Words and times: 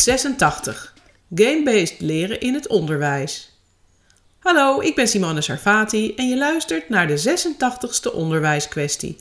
86. 0.00 0.94
Game-based 1.34 2.00
leren 2.00 2.40
in 2.40 2.54
het 2.54 2.68
onderwijs. 2.68 3.58
Hallo, 4.38 4.80
ik 4.80 4.94
ben 4.94 5.08
Simone 5.08 5.40
Sarfati 5.40 6.14
en 6.14 6.28
je 6.28 6.36
luistert 6.36 6.88
naar 6.88 7.06
de 7.06 7.18
86ste 7.18 8.14
onderwijskwestie. 8.14 9.18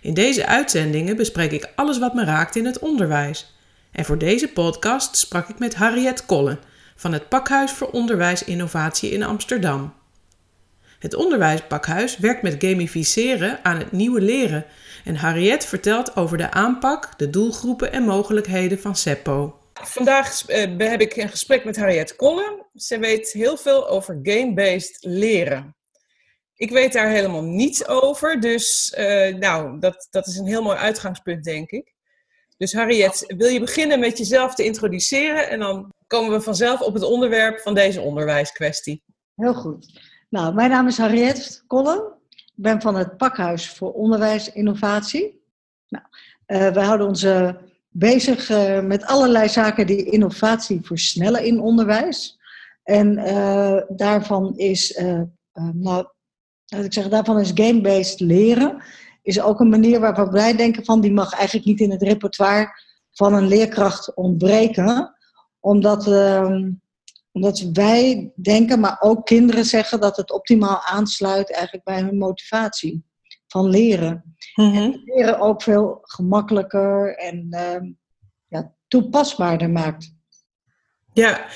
In 0.00 0.14
deze 0.14 0.46
uitzendingen 0.46 1.16
bespreek 1.16 1.52
ik 1.52 1.72
alles 1.74 1.98
wat 1.98 2.14
me 2.14 2.24
raakt 2.24 2.56
in 2.56 2.66
het 2.66 2.78
onderwijs. 2.78 3.54
En 3.92 4.04
voor 4.04 4.18
deze 4.18 4.48
podcast 4.48 5.16
sprak 5.16 5.48
ik 5.48 5.58
met 5.58 5.74
Harriet 5.74 6.26
Kolle 6.26 6.58
van 6.96 7.12
het 7.12 7.28
Pakhuis 7.28 7.72
voor 7.72 7.90
Onderwijsinnovatie 7.90 9.10
in 9.10 9.22
Amsterdam. 9.22 9.94
Het 10.98 11.14
onderwijspakhuis 11.14 12.18
werkt 12.18 12.42
met 12.42 12.56
gamificeren 12.58 13.58
aan 13.62 13.78
het 13.78 13.92
nieuwe 13.92 14.20
leren 14.20 14.64
en 15.04 15.16
Harriet 15.16 15.64
vertelt 15.64 16.16
over 16.16 16.36
de 16.36 16.50
aanpak, 16.50 17.08
de 17.16 17.30
doelgroepen 17.30 17.92
en 17.92 18.02
mogelijkheden 18.02 18.80
van 18.80 18.96
SEPPO. 18.96 19.61
Vandaag 19.86 20.48
uh, 20.48 20.88
heb 20.90 21.00
ik 21.00 21.16
een 21.16 21.28
gesprek 21.28 21.64
met 21.64 21.76
Harriet 21.76 22.16
Kolle. 22.16 22.66
Ze 22.74 22.98
weet 22.98 23.32
heel 23.32 23.56
veel 23.56 23.88
over 23.88 24.18
game-based 24.22 24.96
leren. 25.00 25.76
Ik 26.54 26.70
weet 26.70 26.92
daar 26.92 27.08
helemaal 27.08 27.42
niets 27.42 27.86
over, 27.86 28.40
dus 28.40 28.94
uh, 28.98 29.34
nou, 29.34 29.78
dat, 29.78 30.06
dat 30.10 30.26
is 30.26 30.36
een 30.36 30.46
heel 30.46 30.62
mooi 30.62 30.76
uitgangspunt, 30.76 31.44
denk 31.44 31.70
ik. 31.70 31.94
Dus 32.56 32.72
Harriet, 32.72 33.34
wil 33.36 33.48
je 33.48 33.60
beginnen 33.60 34.00
met 34.00 34.18
jezelf 34.18 34.54
te 34.54 34.64
introduceren 34.64 35.48
en 35.48 35.58
dan 35.58 35.92
komen 36.06 36.32
we 36.32 36.40
vanzelf 36.40 36.80
op 36.80 36.94
het 36.94 37.02
onderwerp 37.02 37.60
van 37.60 37.74
deze 37.74 38.00
onderwijskwestie. 38.00 39.02
Heel 39.34 39.54
goed. 39.54 40.00
Nou, 40.28 40.54
mijn 40.54 40.70
naam 40.70 40.86
is 40.86 40.98
Harriet 40.98 41.64
Kolle. 41.66 42.14
Ik 42.28 42.52
ben 42.54 42.80
van 42.80 42.94
het 42.94 43.16
Pakhuis 43.16 43.70
voor 43.70 43.92
Onderwijsinnovatie. 43.92 45.42
Nou, 45.88 46.04
uh, 46.46 46.72
wij 46.72 46.84
houden 46.84 47.24
uh, 47.24 47.54
bezig 47.92 48.50
uh, 48.50 48.80
met 48.80 49.04
allerlei 49.04 49.48
zaken 49.48 49.86
die 49.86 50.04
innovatie 50.04 50.80
versnellen 50.82 51.44
in 51.44 51.60
onderwijs. 51.60 52.40
En 52.82 53.14
daarvan 53.88 54.56
is, 54.56 55.00
nou, 55.72 56.06
laat 56.66 56.84
ik 56.84 56.92
zeggen, 56.92 57.12
daarvan 57.12 57.40
is 57.40 57.50
game-based 57.54 58.20
leren 58.20 58.82
is 59.22 59.40
ook 59.40 59.60
een 59.60 59.68
manier 59.68 60.00
waarvan 60.00 60.30
wij 60.30 60.56
denken 60.56 60.84
van 60.84 61.00
die 61.00 61.12
mag 61.12 61.32
eigenlijk 61.34 61.66
niet 61.66 61.80
in 61.80 61.90
het 61.90 62.02
repertoire 62.02 62.68
van 63.12 63.34
een 63.34 63.48
leerkracht 63.48 64.14
ontbreken. 64.14 65.14
Omdat 65.60 66.06
ehm, 66.06 66.70
omdat 67.34 67.58
wij 67.72 68.32
denken, 68.34 68.80
maar 68.80 68.96
ook 69.00 69.26
kinderen 69.26 69.64
zeggen 69.64 70.00
dat 70.00 70.16
het 70.16 70.32
optimaal 70.32 70.82
aansluit 70.82 71.52
eigenlijk 71.52 71.84
bij 71.84 72.00
hun 72.00 72.18
motivatie 72.18 73.04
van 73.52 73.68
leren. 73.68 74.36
Mhm. 74.54 74.76
En 74.76 75.02
leren 75.04 75.40
ook 75.40 75.62
veel 75.62 75.98
gemakkelijker 76.02 77.16
en 77.16 77.46
uh, 77.50 77.90
ja, 78.48 78.74
toepasbaarder 78.88 79.70
maakt. 79.70 80.14
Ja, 81.12 81.46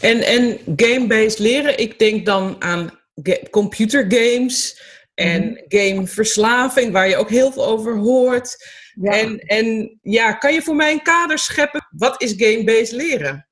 en, 0.00 0.20
en 0.22 0.58
game-based 0.76 1.38
leren, 1.38 1.78
ik 1.78 1.98
denk 1.98 2.26
dan 2.26 2.56
aan 2.58 2.90
computergames 3.50 4.82
en 5.14 5.42
mm 5.42 5.58
gameverslaving, 5.68 6.92
waar 6.92 7.08
je 7.08 7.16
ook 7.16 7.30
heel 7.30 7.52
veel 7.52 7.66
over 7.66 7.96
hoort. 7.96 8.56
Ja. 8.94 9.10
En, 9.10 9.38
en 9.38 9.98
ja, 10.02 10.32
kan 10.32 10.52
je 10.52 10.62
voor 10.62 10.76
mij 10.76 10.92
een 10.92 11.02
kader 11.02 11.38
scheppen? 11.38 11.86
Wat 11.90 12.22
is 12.22 12.34
game-based 12.36 12.92
leren? 12.92 13.48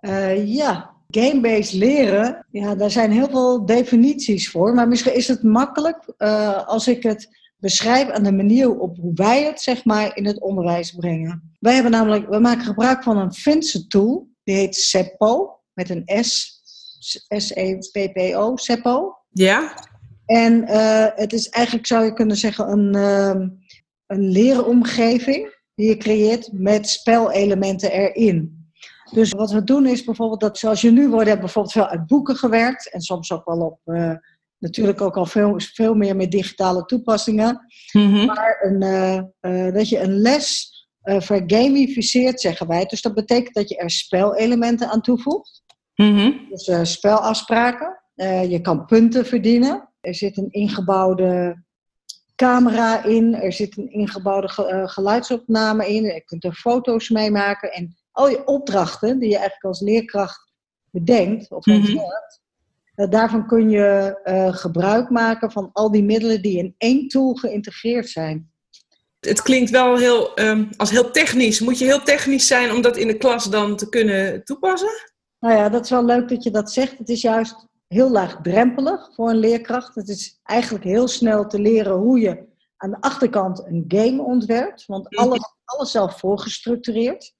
Uh, 0.00 0.54
ja, 0.54 0.95
game-based 1.10 1.72
leren, 1.72 2.46
ja, 2.50 2.74
daar 2.74 2.90
zijn 2.90 3.10
heel 3.10 3.28
veel 3.28 3.66
definities 3.66 4.50
voor. 4.50 4.74
Maar 4.74 4.88
misschien 4.88 5.14
is 5.14 5.28
het 5.28 5.42
makkelijk 5.42 6.12
uh, 6.18 6.66
als 6.66 6.88
ik 6.88 7.02
het 7.02 7.28
beschrijf 7.56 8.10
aan 8.10 8.22
de 8.22 8.32
manier 8.32 8.78
op 8.78 8.96
hoe 8.96 9.14
wij 9.14 9.44
het 9.44 9.60
zeg 9.60 9.84
maar, 9.84 10.16
in 10.16 10.26
het 10.26 10.40
onderwijs 10.40 10.92
brengen. 10.92 11.56
Wij 11.60 11.74
hebben 11.74 11.92
namelijk, 11.92 12.28
we 12.28 12.38
maken 12.38 12.64
gebruik 12.64 13.02
van 13.02 13.16
een 13.16 13.32
Finse 13.32 13.86
tool, 13.86 14.28
die 14.44 14.54
heet 14.54 14.76
SEPPO, 14.76 15.60
met 15.72 15.90
een 15.90 16.24
S, 16.24 16.60
S-E-P-P-O, 17.28 18.56
SEPPO. 18.56 19.16
Ja. 19.30 19.74
En 20.26 20.62
uh, 20.62 21.06
het 21.14 21.32
is 21.32 21.48
eigenlijk, 21.48 21.86
zou 21.86 22.04
je 22.04 22.12
kunnen 22.12 22.36
zeggen, 22.36 22.70
een, 22.70 22.96
uh, 22.96 23.48
een 24.06 24.30
leeromgeving 24.30 25.54
die 25.74 25.88
je 25.88 25.96
creëert 25.96 26.48
met 26.52 26.88
spelelementen 26.88 27.92
erin. 27.92 28.55
Dus 29.10 29.30
wat 29.30 29.50
we 29.50 29.64
doen 29.64 29.86
is 29.86 30.04
bijvoorbeeld 30.04 30.40
dat 30.40 30.58
zoals 30.58 30.80
je 30.80 30.90
nu 30.90 31.08
wordt, 31.08 31.26
hebben 31.26 31.44
bijvoorbeeld 31.44 31.74
veel 31.74 31.86
uit 31.88 32.06
boeken 32.06 32.36
gewerkt. 32.36 32.90
En 32.90 33.00
soms 33.00 33.32
ook 33.32 33.44
wel 33.44 33.60
op, 33.60 33.80
uh, 33.84 34.12
natuurlijk 34.58 35.00
ook 35.00 35.16
al 35.16 35.26
veel, 35.26 35.54
veel 35.58 35.94
meer 35.94 36.16
met 36.16 36.30
digitale 36.30 36.84
toepassingen. 36.84 37.66
Mm-hmm. 37.92 38.26
Maar 38.26 38.58
een, 38.62 38.82
uh, 38.82 39.66
uh, 39.66 39.74
dat 39.74 39.88
je 39.88 40.00
een 40.00 40.12
les 40.12 40.74
vergamificeert, 41.02 42.40
zeggen 42.40 42.66
wij. 42.66 42.84
Dus 42.84 43.02
dat 43.02 43.14
betekent 43.14 43.54
dat 43.54 43.68
je 43.68 43.76
er 43.76 43.90
spelelementen 43.90 44.90
aan 44.90 45.00
toevoegt. 45.00 45.62
Mm-hmm. 45.94 46.46
Dus 46.48 46.92
spelafspraken. 46.92 48.00
je 48.48 48.60
kan 48.62 48.84
punten 48.84 49.26
verdienen. 49.26 49.88
Er 50.00 50.14
zit 50.14 50.36
een 50.36 50.50
ingebouwde 50.50 51.62
camera 52.34 53.04
in. 53.04 53.34
Er 53.34 53.52
zit 53.52 53.76
een 53.76 53.92
ingebouwde 53.92 54.48
geluidsopname 54.88 55.88
in. 55.88 56.02
Je 56.02 56.24
kunt 56.24 56.44
er 56.44 56.54
foto's 56.54 57.08
mee 57.08 57.30
maken. 57.30 57.72
En 57.72 57.96
al 58.16 58.28
je 58.28 58.44
opdrachten 58.44 59.18
die 59.18 59.28
je 59.28 59.34
eigenlijk 59.34 59.64
als 59.64 59.80
leerkracht 59.80 60.52
bedenkt 60.90 61.50
of 61.50 61.66
ontwerpt, 61.66 62.40
mm-hmm. 62.94 63.10
daarvan 63.10 63.46
kun 63.46 63.70
je 63.70 64.20
uh, 64.24 64.54
gebruik 64.54 65.10
maken 65.10 65.50
van 65.50 65.70
al 65.72 65.90
die 65.90 66.04
middelen 66.04 66.42
die 66.42 66.58
in 66.58 66.74
één 66.78 67.08
tool 67.08 67.34
geïntegreerd 67.34 68.08
zijn. 68.08 68.50
Het 69.20 69.42
klinkt 69.42 69.70
wel 69.70 69.96
heel, 69.96 70.40
um, 70.40 70.68
als 70.76 70.90
heel 70.90 71.10
technisch. 71.10 71.60
Moet 71.60 71.78
je 71.78 71.84
heel 71.84 72.02
technisch 72.02 72.46
zijn 72.46 72.72
om 72.72 72.82
dat 72.82 72.96
in 72.96 73.06
de 73.06 73.16
klas 73.16 73.44
dan 73.44 73.76
te 73.76 73.88
kunnen 73.88 74.44
toepassen? 74.44 75.12
Nou 75.40 75.54
ja, 75.54 75.68
dat 75.68 75.84
is 75.84 75.90
wel 75.90 76.04
leuk 76.04 76.28
dat 76.28 76.42
je 76.42 76.50
dat 76.50 76.72
zegt. 76.72 76.98
Het 76.98 77.08
is 77.08 77.22
juist 77.22 77.66
heel 77.88 78.10
laagdrempelig 78.10 79.14
voor 79.14 79.30
een 79.30 79.36
leerkracht. 79.36 79.94
Het 79.94 80.08
is 80.08 80.40
eigenlijk 80.42 80.84
heel 80.84 81.08
snel 81.08 81.46
te 81.46 81.58
leren 81.58 81.92
hoe 81.92 82.20
je 82.20 82.44
aan 82.76 82.90
de 82.90 83.00
achterkant 83.00 83.66
een 83.66 83.84
game 83.88 84.22
ontwerpt. 84.22 84.86
Want 84.86 85.16
alles, 85.16 85.54
alles 85.64 85.90
zelf 85.90 86.18
voorgestructureerd. 86.18 87.34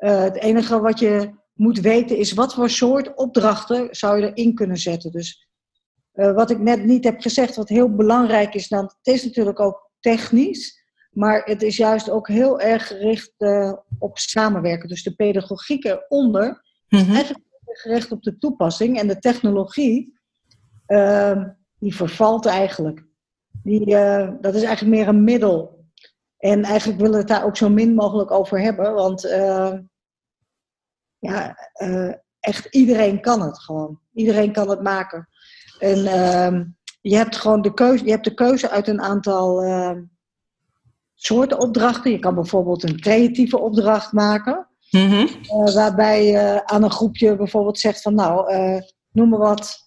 Uh, 0.00 0.20
het 0.20 0.36
enige 0.36 0.80
wat 0.80 0.98
je 0.98 1.30
moet 1.52 1.80
weten 1.80 2.16
is 2.16 2.32
wat 2.32 2.54
voor 2.54 2.70
soort 2.70 3.14
opdrachten 3.14 3.88
zou 3.90 4.20
je 4.20 4.32
erin 4.32 4.54
kunnen 4.54 4.76
zetten. 4.76 5.12
Dus 5.12 5.48
uh, 6.14 6.32
wat 6.32 6.50
ik 6.50 6.58
net 6.58 6.84
niet 6.84 7.04
heb 7.04 7.20
gezegd, 7.20 7.56
wat 7.56 7.68
heel 7.68 7.94
belangrijk 7.94 8.54
is, 8.54 8.68
dan, 8.68 8.84
het 8.84 9.14
is 9.14 9.24
natuurlijk 9.24 9.60
ook 9.60 9.90
technisch, 10.00 10.84
maar 11.10 11.42
het 11.44 11.62
is 11.62 11.76
juist 11.76 12.10
ook 12.10 12.28
heel 12.28 12.60
erg 12.60 12.86
gericht 12.86 13.32
uh, 13.38 13.72
op 13.98 14.18
samenwerken. 14.18 14.88
Dus 14.88 15.02
de 15.02 15.14
pedagogiek 15.14 15.84
eronder 15.84 16.62
is 16.88 17.06
eigenlijk 17.06 17.44
gericht 17.64 18.12
op 18.12 18.22
de 18.22 18.38
toepassing 18.38 18.98
en 18.98 19.06
de 19.06 19.18
technologie, 19.18 20.18
ehm, 20.86 21.48
die 21.78 21.94
vervalt 21.94 22.46
eigenlijk. 22.46 23.04
Die, 23.62 23.86
dat 24.40 24.54
is 24.54 24.62
eigenlijk 24.62 24.96
meer 24.96 25.08
een 25.08 25.24
middel. 25.24 25.84
En 26.38 26.64
eigenlijk 26.64 26.98
willen 26.98 27.14
we 27.14 27.18
het 27.18 27.28
daar 27.28 27.44
ook 27.44 27.56
zo 27.56 27.68
min 27.68 27.94
mogelijk 27.94 28.30
over 28.30 28.60
hebben, 28.60 28.94
want 28.94 29.24
ja, 31.20 31.56
uh, 31.82 32.12
echt 32.40 32.66
iedereen 32.74 33.20
kan 33.20 33.42
het 33.42 33.58
gewoon. 33.58 34.00
Iedereen 34.14 34.52
kan 34.52 34.70
het 34.70 34.82
maken. 34.82 35.28
En 35.78 35.98
uh, 35.98 36.60
je 37.00 37.16
hebt 37.16 37.36
gewoon 37.36 37.62
de 37.62 37.74
keuze, 37.74 38.04
je 38.04 38.10
hebt 38.10 38.24
de 38.24 38.34
keuze 38.34 38.70
uit 38.70 38.88
een 38.88 39.00
aantal 39.00 39.64
uh, 39.64 39.96
soorten 41.14 41.58
opdrachten. 41.58 42.10
Je 42.10 42.18
kan 42.18 42.34
bijvoorbeeld 42.34 42.82
een 42.82 43.00
creatieve 43.00 43.58
opdracht 43.58 44.12
maken. 44.12 44.64
Mm-hmm. 44.90 45.28
waarbij 45.74 46.26
je 46.26 46.66
aan 46.66 46.82
een 46.82 46.90
groepje 46.90 47.36
bijvoorbeeld 47.36 47.78
zegt 47.78 48.02
van 48.02 48.14
nou, 48.14 48.52
noem 49.12 49.28
maar 49.28 49.38
wat. 49.38 49.78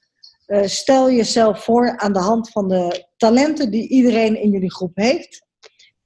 stel 0.63 1.11
jezelf 1.11 1.63
voor 1.63 1.97
aan 1.97 2.13
de 2.13 2.19
hand 2.19 2.49
van 2.49 2.67
de 2.67 3.07
talenten 3.17 3.71
die 3.71 3.87
iedereen 3.87 4.41
in 4.41 4.49
jullie 4.49 4.73
groep 4.73 4.95
heeft. 4.95 5.45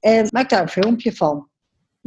En 0.00 0.26
maak 0.30 0.48
daar 0.48 0.62
een 0.62 0.68
filmpje 0.68 1.12
van. 1.12 1.48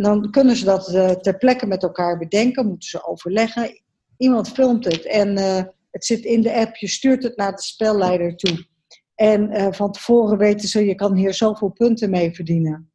Dan 0.01 0.31
kunnen 0.31 0.55
ze 0.55 0.65
dat 0.65 0.93
uh, 0.93 1.09
ter 1.09 1.37
plekke 1.37 1.65
met 1.65 1.83
elkaar 1.83 2.17
bedenken, 2.17 2.67
moeten 2.67 2.89
ze 2.89 3.07
overleggen. 3.07 3.81
Iemand 4.17 4.49
filmt 4.49 4.85
het 4.85 5.05
en 5.05 5.37
uh, 5.37 5.61
het 5.91 6.05
zit 6.05 6.23
in 6.23 6.41
de 6.41 6.53
app, 6.53 6.75
je 6.75 6.87
stuurt 6.87 7.23
het 7.23 7.37
naar 7.37 7.51
de 7.51 7.61
spelleider 7.61 8.35
toe. 8.35 8.67
En 9.15 9.51
uh, 9.51 9.67
van 9.71 9.91
tevoren 9.91 10.37
weten 10.37 10.67
ze, 10.69 10.85
je 10.85 10.95
kan 10.95 11.15
hier 11.15 11.33
zoveel 11.33 11.69
punten 11.69 12.09
mee 12.09 12.35
verdienen. 12.35 12.91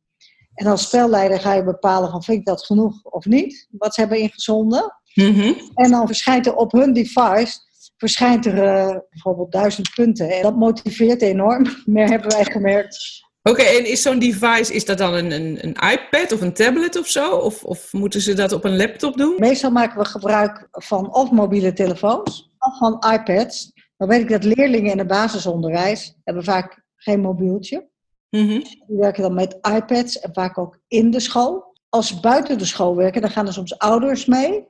En 0.55 0.67
als 0.67 0.82
spelleider 0.82 1.41
ga 1.41 1.53
je 1.53 1.64
bepalen 1.64 2.11
van, 2.11 2.23
vind 2.23 2.38
ik 2.38 2.44
dat 2.44 2.64
genoeg 2.64 3.05
of 3.05 3.25
niet? 3.25 3.69
Wat 3.70 3.94
ze 3.94 4.00
hebben 4.00 4.19
ingezonden. 4.19 4.94
Mm-hmm. 5.14 5.55
En 5.75 5.91
dan 5.91 6.06
verschijnt 6.06 6.47
er 6.47 6.55
op 6.55 6.73
hun 6.73 6.93
device, 6.93 7.59
verschijnt 7.97 8.47
er 8.47 9.05
bijvoorbeeld 9.11 9.52
duizend 9.52 9.94
punten. 9.94 10.31
En 10.31 10.43
dat 10.43 10.56
motiveert 10.56 11.23
enorm, 11.23 11.67
meer 11.85 12.09
hebben 12.09 12.31
wij 12.31 12.44
gemerkt. 12.44 13.25
Oké, 13.50 13.60
okay, 13.60 13.76
en 13.76 13.87
is 13.87 14.02
zo'n 14.02 14.19
device, 14.19 14.75
is 14.75 14.84
dat 14.84 14.98
dan 14.98 15.14
een, 15.14 15.31
een, 15.31 15.58
een, 15.64 15.76
iPad 15.90 16.32
of 16.32 16.40
een 16.40 16.52
tablet 16.52 16.98
of 16.98 17.06
zo? 17.06 17.37
Of, 17.37 17.64
of 17.64 17.93
moeten 17.93 18.20
ze 18.20 18.34
dat 18.34 18.52
op 18.52 18.64
een 18.64 18.76
laptop 18.76 19.16
doen? 19.16 19.34
Meestal 19.38 19.70
maken 19.70 19.98
we 19.98 20.04
gebruik 20.04 20.69
van 20.70 21.14
of 21.14 21.31
mobiele 21.31 21.72
telefoons 21.72 22.50
of 22.58 22.78
van 22.78 23.04
iPads. 23.12 23.72
Dan 23.96 24.08
weet 24.08 24.20
ik 24.20 24.28
dat 24.28 24.44
leerlingen 24.44 24.90
in 24.90 24.98
het 24.98 25.06
basisonderwijs 25.06 26.16
hebben 26.25 26.44
vaak 26.44 26.82
geen 26.96 27.20
mobieltje. 27.20 27.88
Mm-hmm. 28.31 28.62
Die 28.62 28.96
werken 28.98 29.22
dan 29.22 29.34
met 29.34 29.58
iPads 29.76 30.19
en 30.19 30.31
vaak 30.32 30.58
ook 30.58 30.78
in 30.88 31.10
de 31.10 31.20
school. 31.20 31.75
als 31.88 32.08
ze 32.08 32.20
buiten 32.20 32.58
de 32.58 32.64
school 32.64 32.96
werken, 32.96 33.20
dan 33.20 33.31
gaan 33.31 33.46
er 33.46 33.52
soms 33.52 33.78
ouders 33.78 34.25
mee. 34.25 34.64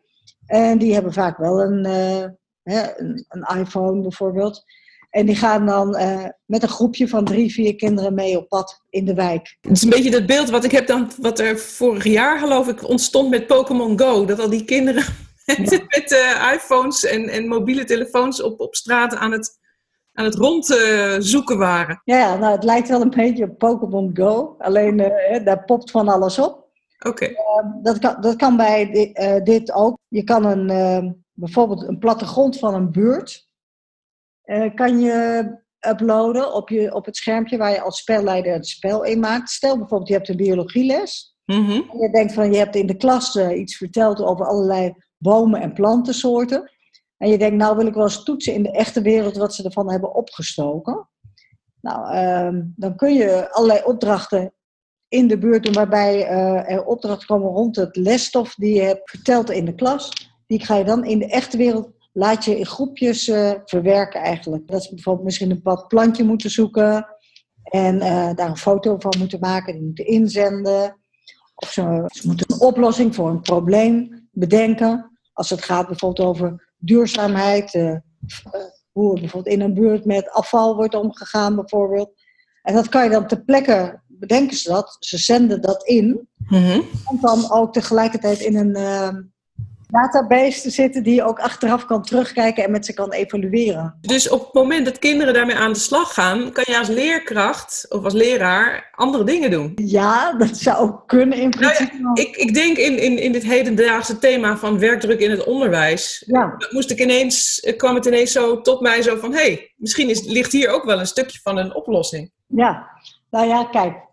En 0.47 0.79
die 0.79 0.95
hebben 0.95 1.13
vaak 1.13 1.39
wel 1.39 1.61
een, 1.61 1.85
eh, 1.85 2.25
hè, 2.63 2.99
een, 3.01 3.25
een, 3.29 3.59
iPhone 3.59 4.01
bijvoorbeeld. 4.01 4.65
En 5.17 5.27
die 5.27 5.37
gaan 5.37 5.67
dan 5.67 5.97
uh, 5.97 6.25
met 6.45 6.63
een 6.63 6.69
groepje 6.69 7.09
van 7.09 7.25
drie, 7.25 7.53
vier 7.53 7.77
kinderen 7.77 8.15
mee 8.15 8.39
op 8.39 8.49
pad 8.49 8.83
in 8.91 9.05
de 9.05 9.15
wijk. 9.15 9.57
Het 9.61 9.77
is 9.77 9.83
een 9.83 9.91
beetje 9.91 10.11
dat 10.11 10.27
beeld 10.27 10.51
wat 10.51 10.65
ik 10.65 10.71
heb 10.71 10.87
dan, 10.87 11.11
wat 11.21 11.39
er 11.39 11.59
vorig 11.59 12.05
jaar 12.05 12.39
geloof 12.39 12.69
ik 12.69 12.89
ontstond 12.89 13.31
met 13.31 13.47
Pokémon 13.47 13.99
Go. 13.99 14.25
Dat 14.25 14.39
al 14.39 14.51
die 14.51 14.65
kinderen 14.65 15.05
met, 15.47 15.71
ja. 15.71 15.79
met 15.89 16.13
uh, 16.13 16.53
iPhones 16.55 17.05
en, 17.05 17.29
en 17.29 17.49
mobiele 17.49 17.85
telefoons 17.85 18.43
op, 18.43 18.61
op 18.61 18.75
straat 18.75 19.15
aan 19.15 19.33
het, 19.33 19.59
aan 20.13 20.25
het 20.25 20.35
rondzoeken 20.35 21.59
waren. 21.59 22.01
Ja, 22.05 22.37
nou 22.37 22.53
het 22.53 22.65
lijkt 22.65 22.89
wel 22.89 23.01
een 23.01 23.11
beetje 23.11 23.45
op 23.45 23.59
Pokémon 23.59 24.11
Go. 24.15 24.55
Alleen 24.59 24.97
daar 25.45 25.65
popt 25.65 25.91
van 25.91 26.09
alles 26.09 26.39
op. 26.39 26.69
Oké. 26.99 27.09
Okay. 27.09 27.37
dat, 27.83 27.99
kan, 27.99 28.17
dat 28.21 28.37
kan 28.37 28.57
bij 28.57 28.91
dit, 28.91 29.45
dit 29.47 29.73
ook. 29.73 29.99
Je 30.09 30.25
kan 30.25 30.45
een, 30.45 31.25
bijvoorbeeld 31.33 31.89
een 31.89 31.99
plattegrond 31.99 32.59
van 32.59 32.75
een 32.75 32.91
buurt 32.91 33.46
uh, 34.47 34.75
kan 34.75 35.01
je 35.01 35.45
uploaden 35.89 36.55
op, 36.55 36.69
je, 36.69 36.95
op 36.95 37.05
het 37.05 37.17
schermpje 37.17 37.57
waar 37.57 37.71
je 37.71 37.81
als 37.81 37.99
spelleider 37.99 38.53
het 38.53 38.67
spel 38.67 39.05
in 39.05 39.21
maakt. 39.21 39.51
Stel 39.51 39.79
bijvoorbeeld, 39.79 40.09
je 40.09 40.15
hebt 40.15 40.29
een 40.29 40.37
biologieles. 40.37 41.37
Mm 41.45 41.65
-hmm. 41.65 41.91
En 41.91 41.99
je 41.99 42.11
denkt 42.11 42.33
van, 42.33 42.53
je 42.53 42.59
hebt 42.59 42.77
in 42.77 42.87
de 42.87 42.97
klas 42.97 43.35
uh, 43.35 43.59
iets 43.59 43.77
verteld 43.77 44.23
over 44.23 44.47
allerlei 44.47 44.95
bomen 45.19 45.61
en 45.61 45.73
plantensoorten. 45.73 46.71
En 47.17 47.29
je 47.29 47.39
denkt, 47.39 47.57
nou 47.57 47.77
wil 47.77 47.87
ik 47.87 47.95
wel 47.95 48.03
eens 48.03 48.25
toetsen 48.25 48.55
in 48.55 48.63
de 48.63 48.71
echte 48.71 49.03
wereld 49.03 49.37
wat 49.37 49.55
ze 49.55 49.65
ervan 49.65 49.91
hebben 49.91 50.15
opgestoken. 50.15 51.09
Nou, 51.81 52.15
uh, 52.15 52.63
dan 52.77 52.97
kun 52.97 53.15
je 53.15 53.53
allerlei 53.53 53.81
opdrachten 53.85 54.53
in 55.09 55.29
de 55.29 55.39
buurt 55.39 55.65
doen 55.65 55.73
waarbij 55.73 56.31
uh, 56.31 56.71
er 56.71 56.85
opdrachten 56.85 57.27
komen 57.27 57.51
rond 57.51 57.77
het 57.77 57.97
lesstof 57.97 58.55
die 58.55 58.75
je 58.75 58.83
hebt 58.83 59.11
verteld 59.11 59.51
in 59.51 59.65
de 59.65 59.75
klas. 59.75 60.31
Die 60.47 60.65
ga 60.65 60.77
je 60.77 60.85
dan 60.85 61.05
in 61.05 61.19
de 61.19 61.27
echte 61.27 61.57
wereld 61.57 61.96
laat 62.17 62.45
je 62.45 62.59
in 62.59 62.67
groepjes 62.67 63.29
uh, 63.29 63.53
verwerken 63.65 64.21
eigenlijk. 64.21 64.69
Dat 64.69 64.83
ze 64.83 64.95
bijvoorbeeld 64.95 65.25
misschien 65.25 65.51
een 65.51 65.63
pad 65.63 65.89
plantje 65.89 66.25
moeten 66.25 66.51
zoeken 66.51 67.07
en 67.63 67.95
uh, 67.97 68.35
daar 68.35 68.49
een 68.49 68.57
foto 68.57 68.97
van 68.99 69.15
moeten 69.19 69.41
maken, 69.41 69.73
die 69.73 69.83
moeten 69.83 70.07
inzenden. 70.07 70.97
Of 71.55 71.73
ze, 71.73 72.05
ze, 72.07 72.27
moeten 72.27 72.47
een 72.53 72.61
oplossing 72.61 73.15
voor 73.15 73.29
een 73.29 73.41
probleem 73.41 74.29
bedenken. 74.31 75.19
Als 75.33 75.51
het 75.51 75.65
gaat 75.65 75.87
bijvoorbeeld 75.87 76.29
over 76.29 76.75
duurzaamheid, 76.77 77.75
uh, 77.75 77.97
hoe 78.93 79.21
bijvoorbeeld 79.21 79.55
in 79.55 79.61
een 79.61 79.75
buurt 79.75 80.05
met 80.05 80.31
afval 80.31 80.77
wordt 80.77 80.95
omgegaan 80.95 81.55
bijvoorbeeld. 81.55 82.13
En 82.63 82.75
dat 82.75 82.89
kan 82.89 83.05
je 83.05 83.11
dan 83.11 83.27
ter 83.27 83.43
plekke, 83.43 84.01
bedenken 84.07 84.57
ze 84.57 84.69
dat, 84.69 84.97
ze 85.01 85.19
zenden 85.19 85.61
dat 85.61 85.87
in. 85.87 86.29
Mm 86.37 86.63
-hmm. 86.63 86.83
En 87.11 87.19
dan 87.21 87.51
ook 87.51 87.73
tegelijkertijd 87.73 88.41
in 88.41 88.57
een 88.57 88.77
database 89.89 90.61
te 90.61 90.71
zitten 90.71 91.03
die 91.03 91.15
je 91.15 91.25
ook 91.25 91.39
achteraf 91.39 91.85
kan 91.85 92.03
terugkijken 92.03 92.65
en 92.65 92.71
met 92.71 92.87
ze 92.87 92.95
kan 92.95 93.13
evalueren. 93.13 93.99
Dus 94.01 94.29
op 94.29 94.45
het 94.45 94.55
moment 94.55 94.85
dat 94.85 94.99
kinderen 94.99 95.35
daarmee 95.35 95.57
aan 95.57 95.73
de 95.73 95.79
slag 95.79 96.15
gaan, 96.15 96.53
kan 96.53 96.65
je 96.67 96.79
als 96.79 96.89
leerkracht 96.89 97.87
of 97.89 98.05
als 98.05 98.13
leraar 98.13 98.91
andere 98.95 99.25
dingen 99.25 99.51
doen? 99.51 99.73
Ja, 99.75 100.33
dat 100.33 100.57
zou 100.57 100.95
kunnen 101.07 101.39
in 101.39 101.51
principe. 101.51 101.99
Nou 101.99 102.21
ja, 102.21 102.23
ik, 102.23 102.37
ik 102.37 102.55
denk 102.55 102.77
in, 102.77 103.03
in, 103.03 103.19
in 103.19 103.33
dit 103.33 103.45
hedendaagse 103.45 104.19
thema 104.19 104.57
van 104.57 104.79
werkdruk 104.79 105.21
in 105.21 105.31
het 105.31 105.45
onderwijs, 105.45 106.25
ja. 106.27 106.57
moest 106.71 106.91
ik 106.91 107.01
ineens, 107.01 107.67
kwam 107.77 107.95
het 107.95 108.07
ineens 108.07 108.33
zo 108.33 108.61
tot 108.61 108.81
mij 108.81 109.03
zo 109.03 109.17
van, 109.17 109.33
hé, 109.33 109.39
hey, 109.39 109.73
misschien 109.77 110.09
is, 110.09 110.25
ligt 110.25 110.53
hier 110.53 110.69
ook 110.69 110.85
wel 110.85 110.99
een 110.99 111.07
stukje 111.07 111.39
van 111.43 111.57
een 111.57 111.75
oplossing. 111.75 112.31
Ja, 112.47 112.91
nou 113.31 113.47
ja, 113.47 113.65
kijk. 113.65 114.05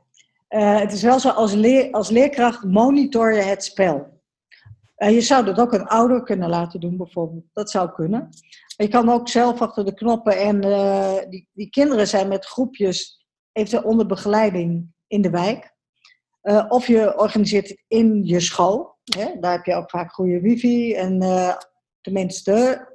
Uh, 0.50 0.80
het 0.80 0.94
is 0.94 1.02
wel 1.02 1.20
zo, 1.20 1.30
als, 1.30 1.54
leer, 1.54 1.92
als 1.92 2.10
leerkracht 2.10 2.64
monitor 2.64 3.34
je 3.34 3.42
het 3.42 3.64
spel. 3.64 4.13
Uh, 5.04 5.10
je 5.10 5.22
zou 5.22 5.46
dat 5.46 5.60
ook 5.60 5.74
een 5.74 5.88
ouder 5.88 6.24
kunnen 6.24 6.50
laten 6.50 6.80
doen, 6.80 6.98
bijvoorbeeld. 6.98 7.46
Dat 7.54 7.70
zou 7.70 7.92
kunnen. 7.92 8.30
Je 8.76 8.88
kan 8.88 9.10
ook 9.10 9.30
zelf 9.30 9.62
achter 9.62 9.86
de 9.86 9.94
knoppen 9.94 10.38
en 10.38 10.66
uh, 10.66 11.20
die, 11.30 11.48
die 11.52 11.70
kinderen 11.70 12.08
zijn 12.08 12.28
met 12.28 12.46
groepjes, 12.46 13.26
eventueel 13.52 13.84
onder 13.84 14.06
begeleiding 14.06 14.94
in 15.08 15.22
de 15.22 15.30
wijk. 15.30 15.74
Uh, 16.44 16.66
of 16.68 16.88
je 16.88 17.20
organiseert 17.20 17.68
het 17.68 17.84
in 17.88 18.26
je 18.26 18.40
school. 18.40 18.98
Hè? 19.04 19.40
Daar 19.40 19.52
heb 19.52 19.66
je 19.66 19.76
ook 19.76 19.90
vaak 19.90 20.14
goede 20.14 20.42
wifi 20.42 20.94
en 20.94 21.20
tenminste 22.02 22.88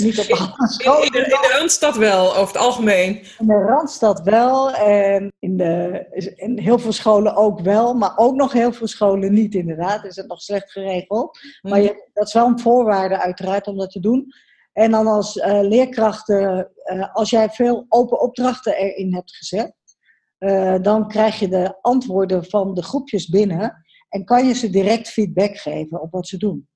niet 0.00 0.18
op 0.18 0.30
alle 0.30 0.68
scholen. 0.68 1.04
In, 1.04 1.12
de, 1.12 1.18
in 1.18 1.28
de 1.28 1.56
Randstad 1.58 1.96
wel, 1.96 2.30
over 2.30 2.52
het 2.52 2.62
algemeen. 2.62 3.22
In 3.38 3.46
de 3.46 3.64
Randstad 3.66 4.20
wel. 4.20 4.72
En 4.72 5.32
in, 5.38 5.56
de, 5.56 6.06
in 6.36 6.58
heel 6.58 6.78
veel 6.78 6.92
scholen 6.92 7.36
ook 7.36 7.60
wel. 7.60 7.94
Maar 7.94 8.12
ook 8.16 8.34
nog 8.34 8.52
heel 8.52 8.72
veel 8.72 8.86
scholen 8.86 9.32
niet, 9.32 9.54
inderdaad. 9.54 10.04
Is 10.04 10.16
het 10.16 10.28
nog 10.28 10.40
slecht 10.40 10.72
geregeld. 10.72 11.38
Maar 11.62 11.80
je, 11.80 12.10
dat 12.12 12.26
is 12.26 12.32
wel 12.32 12.46
een 12.46 12.60
voorwaarde, 12.60 13.20
uiteraard, 13.20 13.66
om 13.66 13.78
dat 13.78 13.90
te 13.90 14.00
doen. 14.00 14.32
En 14.72 14.90
dan 14.90 15.06
als 15.06 15.36
uh, 15.36 15.60
leerkrachten, 15.60 16.70
uh, 16.92 17.14
als 17.14 17.30
jij 17.30 17.50
veel 17.50 17.86
open 17.88 18.20
opdrachten 18.20 18.76
erin 18.76 19.14
hebt 19.14 19.36
gezet, 19.36 19.74
uh, 20.38 20.74
dan 20.82 21.08
krijg 21.08 21.38
je 21.38 21.48
de 21.48 21.78
antwoorden 21.80 22.44
van 22.44 22.74
de 22.74 22.82
groepjes 22.82 23.28
binnen. 23.28 23.84
En 24.08 24.24
kan 24.24 24.46
je 24.46 24.54
ze 24.54 24.70
direct 24.70 25.08
feedback 25.08 25.56
geven 25.56 26.00
op 26.00 26.10
wat 26.10 26.26
ze 26.26 26.36
doen. 26.36 26.68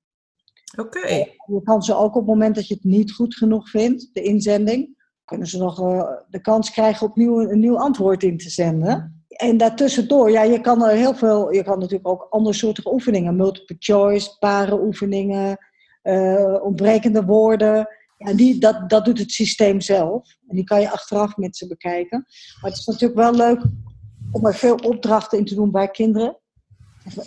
Oké. 0.76 0.98
Okay. 0.98 1.36
Je 1.46 1.62
kan 1.62 1.82
ze 1.82 1.94
ook 1.94 2.14
op 2.14 2.14
het 2.14 2.26
moment 2.26 2.54
dat 2.54 2.68
je 2.68 2.74
het 2.74 2.84
niet 2.84 3.12
goed 3.12 3.34
genoeg 3.34 3.70
vindt, 3.70 4.08
de 4.12 4.22
inzending, 4.22 5.02
kunnen 5.24 5.46
ze 5.46 5.58
nog 5.58 5.80
uh, 5.80 6.10
de 6.28 6.40
kans 6.40 6.70
krijgen 6.70 7.06
opnieuw 7.06 7.40
een 7.40 7.60
nieuw 7.60 7.78
antwoord 7.78 8.22
in 8.22 8.38
te 8.38 8.50
zenden. 8.50 9.24
En 9.28 9.56
daartussendoor, 9.56 10.30
ja, 10.30 10.42
je 10.42 10.60
kan 10.60 10.84
er 10.84 10.96
heel 10.96 11.14
veel, 11.14 11.52
je 11.52 11.62
kan 11.62 11.78
natuurlijk 11.78 12.08
ook 12.08 12.26
andere 12.30 12.54
soorten 12.54 12.92
oefeningen, 12.92 13.36
multiple 13.36 13.76
choice, 13.78 14.38
parenoefeningen, 14.38 15.58
uh, 16.02 16.64
ontbrekende 16.64 17.24
woorden. 17.24 17.88
Ja, 18.18 18.32
die, 18.32 18.58
dat, 18.58 18.90
dat 18.90 19.04
doet 19.04 19.18
het 19.18 19.30
systeem 19.30 19.80
zelf. 19.80 20.36
En 20.48 20.56
die 20.56 20.64
kan 20.64 20.80
je 20.80 20.90
achteraf 20.90 21.36
met 21.36 21.56
ze 21.56 21.66
bekijken. 21.66 22.24
Maar 22.60 22.70
het 22.70 22.78
is 22.78 22.86
natuurlijk 22.86 23.20
wel 23.20 23.34
leuk 23.34 23.64
om 24.32 24.46
er 24.46 24.54
veel 24.54 24.74
opdrachten 24.74 25.38
in 25.38 25.44
te 25.44 25.54
doen 25.54 25.70
bij 25.70 25.88
kinderen 25.88 26.38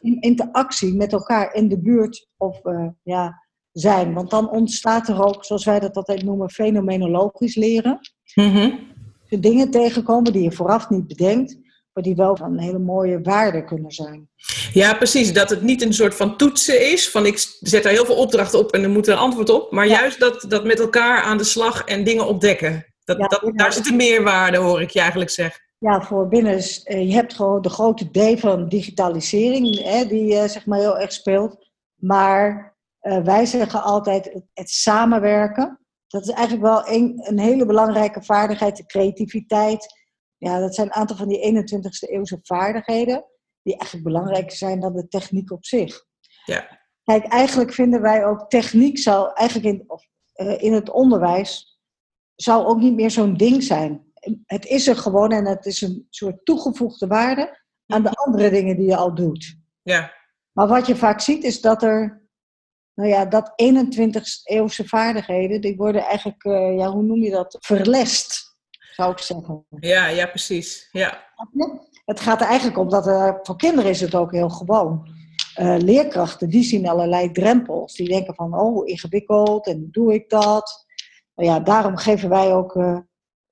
in 0.02 0.22
interactie 0.22 0.96
met 0.96 1.12
elkaar 1.12 1.54
in 1.54 1.68
de 1.68 1.80
buurt 1.80 2.28
of 2.38 2.66
uh, 2.66 2.88
ja, 3.04 3.44
zijn. 3.72 4.14
Want 4.14 4.30
dan 4.30 4.50
ontstaat 4.50 5.08
er 5.08 5.24
ook, 5.24 5.46
zoals 5.46 5.66
wij 5.66 5.80
dat 5.80 5.96
altijd 5.96 6.24
noemen, 6.24 6.50
fenomenologisch 6.50 7.56
leren. 7.56 8.00
Mm 8.36 8.52
-hmm. 8.52 8.80
De 9.30 9.40
dingen 9.40 9.72
tegenkomen 9.72 10.34
die 10.34 10.44
je 10.44 10.52
vooraf 10.52 10.90
niet 10.90 11.08
bedenkt, 11.08 11.58
maar 11.94 12.04
die 12.04 12.16
wel 12.16 12.36
van 12.36 12.52
een 12.52 12.60
hele 12.60 12.80
mooie 12.80 13.22
waarde 13.22 13.64
kunnen 13.64 13.92
zijn. 13.92 14.30
Ja, 14.74 14.94
precies. 14.94 15.34
Dat 15.34 15.50
het 15.50 15.62
niet 15.62 15.82
een 15.82 15.94
soort 15.94 16.16
van 16.16 16.38
toetsen 16.38 16.92
is. 16.92 17.10
Van 17.10 17.26
ik 17.26 17.38
zet 17.60 17.84
daar 17.84 17.92
heel 17.92 18.06
veel 18.06 18.16
opdrachten 18.16 18.60
op 18.60 18.72
en 18.72 18.84
er 18.84 18.90
moet 18.90 19.08
een 19.08 19.18
antwoord 19.18 19.50
op. 19.50 19.72
Maar 19.72 19.88
ja. 19.88 20.00
juist 20.00 20.20
dat, 20.20 20.46
dat 20.48 20.64
met 20.64 20.80
elkaar 20.80 21.22
aan 21.22 21.38
de 21.38 21.44
slag 21.44 21.84
en 21.84 22.04
dingen 22.04 22.28
ontdekken. 22.28 22.86
Dat, 23.04 23.18
ja, 23.18 23.28
dat, 23.28 23.52
daar 23.56 23.74
zit 23.74 23.88
een 23.88 23.96
meerwaarde, 23.96 24.58
hoor 24.58 24.82
ik 24.82 24.90
je 24.90 25.00
eigenlijk 25.00 25.30
zeggen. 25.30 25.62
Ja, 25.80 26.02
voor 26.02 26.28
binnen, 26.28 26.58
je 27.08 27.14
hebt 27.14 27.34
gewoon 27.34 27.62
de 27.62 27.70
grote 27.70 28.10
D 28.12 28.40
van 28.40 28.70
digitalisering, 28.70 29.84
hè, 29.84 30.06
die 30.06 30.34
uh, 30.34 30.44
zeg 30.44 30.66
maar 30.66 30.80
heel 30.80 31.00
erg 31.00 31.12
speelt. 31.12 31.72
Maar 31.96 32.78
uh, 33.02 33.24
wij 33.24 33.46
zeggen 33.46 33.84
altijd 33.84 34.34
het, 34.34 34.44
het, 34.54 34.70
samenwerken. 34.70 35.80
Dat 36.08 36.22
is 36.22 36.30
eigenlijk 36.30 36.68
wel 36.68 36.88
een, 36.88 37.20
een 37.24 37.40
hele 37.40 37.66
belangrijke 37.66 38.24
vaardigheid, 38.24 38.78
de 38.78 38.86
creativiteit. 38.86 39.88
Ja, 40.38 40.60
dat 40.60 40.76
zijn 40.76 40.88
een 40.88 40.94
aantal 40.94 41.16
van 41.16 41.28
die 41.28 41.66
21ste 41.66 42.10
eeuwse 42.10 42.40
vaardigheden, 42.42 43.26
die 43.62 43.78
eigenlijk 43.78 44.10
belangrijker 44.10 44.58
zijn 44.58 44.80
dan 44.80 44.94
de 44.94 45.08
techniek 45.08 45.52
op 45.52 45.66
zich. 45.66 46.06
Ja. 46.46 46.80
Kijk, 47.04 47.26
eigenlijk 47.26 47.74
vinden 47.74 48.02
wij 48.02 48.26
ook 48.26 48.50
techniek 48.50 48.98
zou 48.98 49.32
eigenlijk 49.34 49.68
in, 49.76 49.84
of, 49.88 50.08
uh, 50.36 50.62
in 50.62 50.74
het 50.74 50.90
onderwijs 50.90 51.80
zou 52.36 52.66
ook 52.66 52.80
niet 52.80 52.96
meer 52.96 53.12
zo'n 53.12 53.38
ding 53.38 53.64
zijn 53.64 54.07
het 54.46 54.66
is 54.66 54.88
er 54.88 54.96
gewoon 54.96 55.32
en 55.32 55.46
het 55.46 55.66
is 55.66 55.82
een 55.82 56.08
soort 56.10 56.46
toegevoegde 56.46 57.08
waarde 57.08 57.66
aan 57.86 58.04
de 58.04 58.12
andere 58.12 58.50
dingen 58.50 58.76
die 58.76 58.88
je 58.88 58.96
al 58.96 59.16
doet. 59.16 59.56
Ja. 59.82 60.14
Maar 60.52 60.68
wat 60.68 60.88
je 60.88 60.96
vaak 60.96 61.22
ziet 61.22 61.44
is 61.44 61.62
dat 61.62 61.84
er, 61.84 62.28
nou 62.94 63.10
ja, 63.10 63.26
dat 63.26 63.52
21 63.56 64.26
eeuwse 64.44 64.88
vaardigheden, 64.88 65.62
die 65.62 65.76
worden 65.76 66.02
eigenlijk, 66.02 66.44
uh, 66.44 66.78
ja, 66.78 66.90
hoe 66.90 67.04
noem 67.04 67.22
je 67.22 67.30
dat, 67.30 67.58
verlest, 67.60 68.56
zou 68.96 69.12
ik 69.12 69.18
zeggen. 69.18 69.66
Ja, 69.80 70.08
ja, 70.08 70.26
precies. 70.26 70.90
Ja. 70.92 71.26
Het 72.06 72.20
gaat 72.20 72.42
er 72.42 72.48
eigenlijk 72.48 72.78
om 72.78 72.90
dat 72.90 73.08
er, 73.08 73.40
voor 73.44 73.56
kinderen 73.56 73.92
is 73.92 74.02
het 74.02 74.16
ook 74.16 74.32
heel 74.32 74.50
gewoon. 74.50 75.16
Uh, 75.60 75.78
leerkrachten, 75.78 76.50
die 76.50 76.64
zien 76.64 76.88
allerlei 76.88 77.32
drempels. 77.32 77.94
Die 77.94 78.10
denken 78.10 78.36
van, 78.36 78.60
oh, 78.60 78.88
ingewikkeld 78.88 79.68
en 79.68 79.78
hoe 79.78 79.90
doe 79.92 80.14
ik 80.14 80.30
dat? 80.30 80.86
Nou 81.36 81.50
ja, 81.50 81.60
daarom 81.60 81.98
geven 81.98 82.30
wij 82.30 82.54
ook 82.54 82.76
uh, 82.76 83.00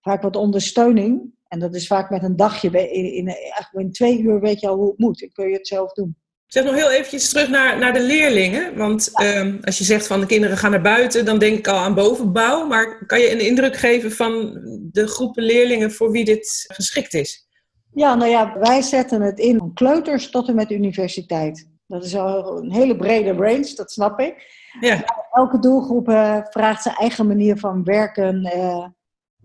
vaak 0.05 0.21
wat 0.21 0.35
ondersteuning. 0.35 1.33
En 1.47 1.59
dat 1.59 1.75
is 1.75 1.87
vaak 1.87 2.09
met 2.09 2.23
een 2.23 2.35
dagje. 2.35 2.91
In, 2.91 3.13
in, 3.13 3.35
in 3.71 3.91
twee 3.91 4.21
uur 4.21 4.39
weet 4.39 4.59
je 4.59 4.67
al 4.67 4.75
hoe 4.75 4.89
het 4.89 4.97
moet. 4.97 5.19
Dan 5.19 5.29
kun 5.33 5.47
je 5.47 5.53
het 5.53 5.67
zelf 5.67 5.93
doen. 5.93 6.15
Zeg 6.47 6.63
nog 6.63 6.75
heel 6.75 6.91
eventjes 6.91 7.29
terug 7.29 7.49
naar, 7.49 7.79
naar 7.79 7.93
de 7.93 8.01
leerlingen. 8.01 8.77
Want 8.77 9.09
ja. 9.13 9.37
um, 9.37 9.59
als 9.63 9.77
je 9.77 9.83
zegt 9.83 10.07
van 10.07 10.19
de 10.19 10.25
kinderen 10.25 10.57
gaan 10.57 10.71
naar 10.71 10.81
buiten, 10.81 11.25
dan 11.25 11.39
denk 11.39 11.57
ik 11.57 11.67
al 11.67 11.77
aan 11.77 11.93
bovenbouw. 11.93 12.65
Maar 12.65 13.05
kan 13.05 13.19
je 13.19 13.31
een 13.31 13.45
indruk 13.45 13.75
geven 13.75 14.11
van 14.11 14.59
de 14.91 15.07
groepen 15.07 15.43
leerlingen 15.43 15.91
voor 15.91 16.11
wie 16.11 16.25
dit 16.25 16.65
geschikt 16.67 17.13
is? 17.13 17.47
Ja, 17.93 18.15
nou 18.15 18.31
ja, 18.31 18.59
wij 18.59 18.81
zetten 18.81 19.21
het 19.21 19.39
in 19.39 19.57
van 19.57 19.73
kleuters 19.73 20.29
tot 20.29 20.47
en 20.47 20.55
met 20.55 20.71
universiteit. 20.71 21.69
Dat 21.87 22.03
is 22.03 22.15
al 22.15 22.57
een 22.57 22.71
hele 22.71 22.95
brede 22.95 23.31
range, 23.31 23.73
dat 23.75 23.91
snap 23.91 24.19
ik. 24.19 24.35
Ja. 24.79 25.03
Elke 25.31 25.59
doelgroep 25.59 26.09
uh, 26.09 26.39
vraagt 26.43 26.83
zijn 26.83 26.95
eigen 26.95 27.27
manier 27.27 27.57
van 27.57 27.83
werken 27.83 28.51
uh, 28.55 28.85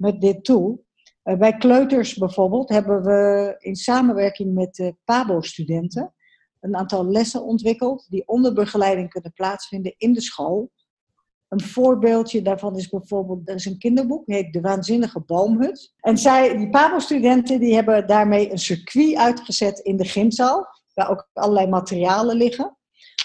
met 0.00 0.21
dit 0.21 0.45
tool. 0.45 0.85
Uh, 1.25 1.38
bij 1.38 1.57
kleuters 1.57 2.14
bijvoorbeeld 2.14 2.69
hebben 2.69 3.02
we 3.02 3.54
in 3.59 3.76
samenwerking 3.76 4.54
met 4.54 4.92
PABO-studenten 5.04 6.14
een 6.61 6.76
aantal 6.76 7.07
lessen 7.07 7.45
ontwikkeld 7.45 8.07
die 8.09 8.28
onder 8.28 8.52
begeleiding 8.52 9.11
kunnen 9.11 9.33
plaatsvinden 9.33 9.95
in 9.97 10.12
de 10.12 10.21
school. 10.21 10.71
Een 11.49 11.61
voorbeeldje 11.61 12.42
daarvan 12.42 12.76
is 12.76 12.88
bijvoorbeeld, 12.88 13.49
er 13.49 13.54
is 13.54 13.64
een 13.64 13.78
kinderboek, 13.78 14.23
heet 14.26 14.52
De 14.52 14.61
Waanzinnige 14.61 15.21
Boomhut. 15.21 15.92
En 16.00 16.19
zij, 16.19 16.57
die 16.57 16.71
PABO-studenten, 16.71 17.61
die 17.61 17.75
hebben 17.75 18.07
daarmee 18.07 18.50
een 18.50 18.59
circuit 18.59 19.16
uitgezet 19.16 19.78
in 19.78 19.97
de 19.97 20.04
gymzaal, 20.04 20.66
waar 20.95 21.11
ook 21.11 21.28
allerlei 21.33 21.66
materialen 21.66 22.37
liggen. 22.37 22.76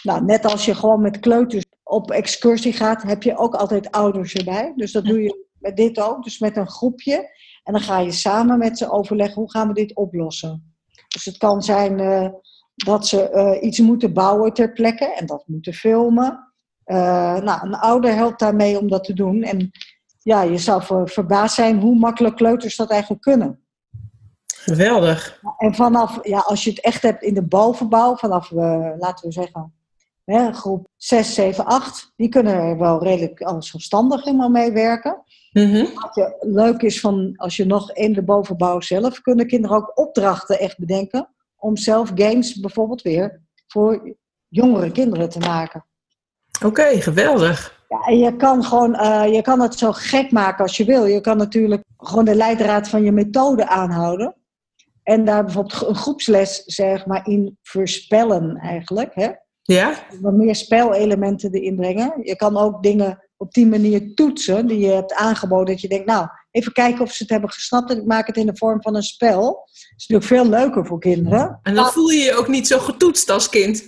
Nou, 0.04 0.26
net 0.26 0.46
als 0.46 0.66
je 0.66 0.76
gewoon 0.76 1.02
met 1.02 1.20
kleuters 1.20 1.66
op 1.84 2.12
excursie 2.12 2.74
gaat, 2.74 3.02
heb 3.02 3.24
je 3.24 3.38
ook 3.38 3.56
altijd 3.56 3.92
ouders 3.92 4.34
erbij. 4.34 4.74
Dus 4.76 4.92
dat 4.92 5.06
doe 5.06 5.22
je 5.22 5.45
met 5.66 5.78
dit 5.78 6.00
ook, 6.00 6.24
dus 6.24 6.40
met 6.40 6.58
een 6.58 6.70
groepje. 6.70 7.16
En 7.64 7.74
dan 7.74 7.82
ga 7.82 8.00
je 8.00 8.12
samen 8.12 8.58
met 8.58 8.78
ze 8.78 8.92
overleggen, 8.92 9.42
hoe 9.42 9.52
gaan 9.52 9.68
we 9.68 9.74
dit 9.74 9.96
oplossen? 9.96 10.76
Dus 11.08 11.26
het 11.26 11.38
kan 11.38 11.62
zijn 11.62 12.00
uh, 12.00 12.28
dat 12.76 13.08
ze 13.08 13.32
uh, 13.34 13.68
iets 13.68 13.80
moeten 13.80 14.14
bouwen 14.14 14.54
ter 14.54 14.72
plekke 14.72 15.06
en 15.06 15.26
dat 15.26 15.44
moeten 15.48 15.74
filmen. 15.74 16.54
Uh, 16.86 16.98
nou, 17.38 17.68
een 17.68 17.76
ouder 17.76 18.14
helpt 18.14 18.40
daarmee 18.40 18.80
om 18.80 18.90
dat 18.90 19.04
te 19.04 19.14
doen. 19.14 19.44
En 19.44 19.72
ja, 20.20 20.42
je 20.42 20.58
zou 20.58 20.84
ver, 20.84 21.10
verbaasd 21.10 21.56
zijn 21.56 21.80
hoe 21.80 21.96
makkelijk 21.96 22.36
kleuters 22.36 22.76
dat 22.76 22.90
eigenlijk 22.90 23.22
kunnen. 23.22 23.60
Geweldig. 24.48 25.42
En 25.58 25.76
vanaf, 25.76 26.20
ja, 26.22 26.40
als 26.40 26.64
je 26.64 26.70
het 26.70 26.82
echt 26.82 27.02
hebt 27.02 27.24
in 27.24 27.34
de 27.34 27.46
bovenbouw, 27.46 28.16
vanaf, 28.16 28.52
laten 28.52 29.28
we 29.28 29.32
zeggen, 29.32 29.74
hè, 30.24 30.54
groep 30.54 30.88
6, 30.98 31.34
7, 31.34 31.66
8, 31.66 32.14
die 32.16 32.30
kunnen 32.30 32.54
er 32.54 32.78
wel 32.78 33.04
redelijk 33.04 33.40
zelfstandig 33.60 34.24
helemaal 34.24 34.50
mee 34.50 34.72
werken. 34.72 35.24
Mm 35.56 35.72
-hmm. 35.72 35.90
Wat 35.94 36.16
je 36.16 36.36
leuk 36.40 36.82
is 36.82 37.00
van 37.00 37.34
als 37.36 37.56
je 37.56 37.66
nog 37.66 37.92
in 37.92 38.14
de 38.14 38.24
bovenbouw 38.24 38.82
zelf, 38.82 39.22
kunnen 39.22 39.48
kinderen 39.48 39.78
ook 39.78 40.00
opdrachten 40.00 40.60
echt 40.60 40.78
bedenken 40.80 41.30
om 41.56 41.78
zelf 41.78 42.12
games 42.16 42.60
bijvoorbeeld 42.60 43.02
weer 43.02 43.42
voor 43.68 44.16
jongere 44.48 44.92
kinderen 44.92 45.30
te 45.30 45.40
maken. 45.40 45.86
Oké, 46.56 46.66
okay, 46.66 47.02
geweldig. 47.02 47.84
Ja, 47.90 48.00
en 48.00 48.18
je 48.18 48.36
kan 48.36 48.64
gewoon, 48.64 48.94
uh, 48.94 49.34
je 49.34 49.42
kan 49.42 49.60
het 49.60 49.76
zo 49.76 49.92
gek 49.92 50.32
maken 50.32 50.64
als 50.64 50.78
je 50.78 50.86
wil. 50.86 51.06
Je 51.06 51.22
kan 51.22 51.38
natuurlijk 51.38 51.84
gewoon 51.98 52.26
de 52.26 52.36
leidraad 52.36 52.88
van 52.88 53.04
je 53.04 53.12
methode 53.12 53.68
aanhouden. 53.68 54.36
En 55.04 55.26
daar 55.26 55.44
bijvoorbeeld 55.44 55.88
een 55.88 55.96
groepsles 55.96 56.64
zeg 56.66 57.06
maar 57.06 57.28
in 57.28 57.58
voorspellen 57.64 58.58
eigenlijk. 58.58 59.12
Hè? 59.14 59.30
Ja. 59.62 59.94
Wat 60.22 60.34
meer 60.34 60.56
spelelementen 60.56 61.52
erin 61.52 61.76
brengen. 61.76 62.14
Je 62.22 62.36
kan 62.36 62.58
ook 62.58 62.84
dingen 62.84 63.25
op 63.38 63.54
die 63.54 63.68
manier 63.68 64.14
toetsen 64.14 64.68
die 64.68 64.80
je 64.80 64.92
hebt 64.92 65.14
aangeboden. 65.14 65.66
Dat 65.66 65.82
je 65.82 65.88
denkt, 65.88 66.06
nou, 66.06 66.28
even 66.52 66.72
kijken 66.72 67.02
of 67.02 67.12
ze 67.12 67.24
het 67.24 67.32
hebben 67.32 67.50
gesnapt 67.50 67.92
en 67.92 67.98
ik 67.98 68.06
maak 68.06 68.28
het 68.28 68.38
in 68.38 68.46
de 68.46 68.58
vorm 68.58 68.82
van 68.82 68.96
een 68.96 69.04
spel. 69.04 69.42
Dat 69.42 69.70
is 69.74 70.08
natuurlijk 70.08 70.28
veel 70.42 70.60
leuker 70.60 70.86
voor 70.86 71.00
kinderen. 71.00 71.60
En 71.64 71.76
dan 71.76 71.92
voel 71.92 72.10
je 72.10 72.24
je 72.24 72.36
ook 72.36 72.48
niet 72.48 72.68
zo 72.68 72.80
getoetst 72.80 73.30
als 73.30 73.50
kind. 73.50 73.84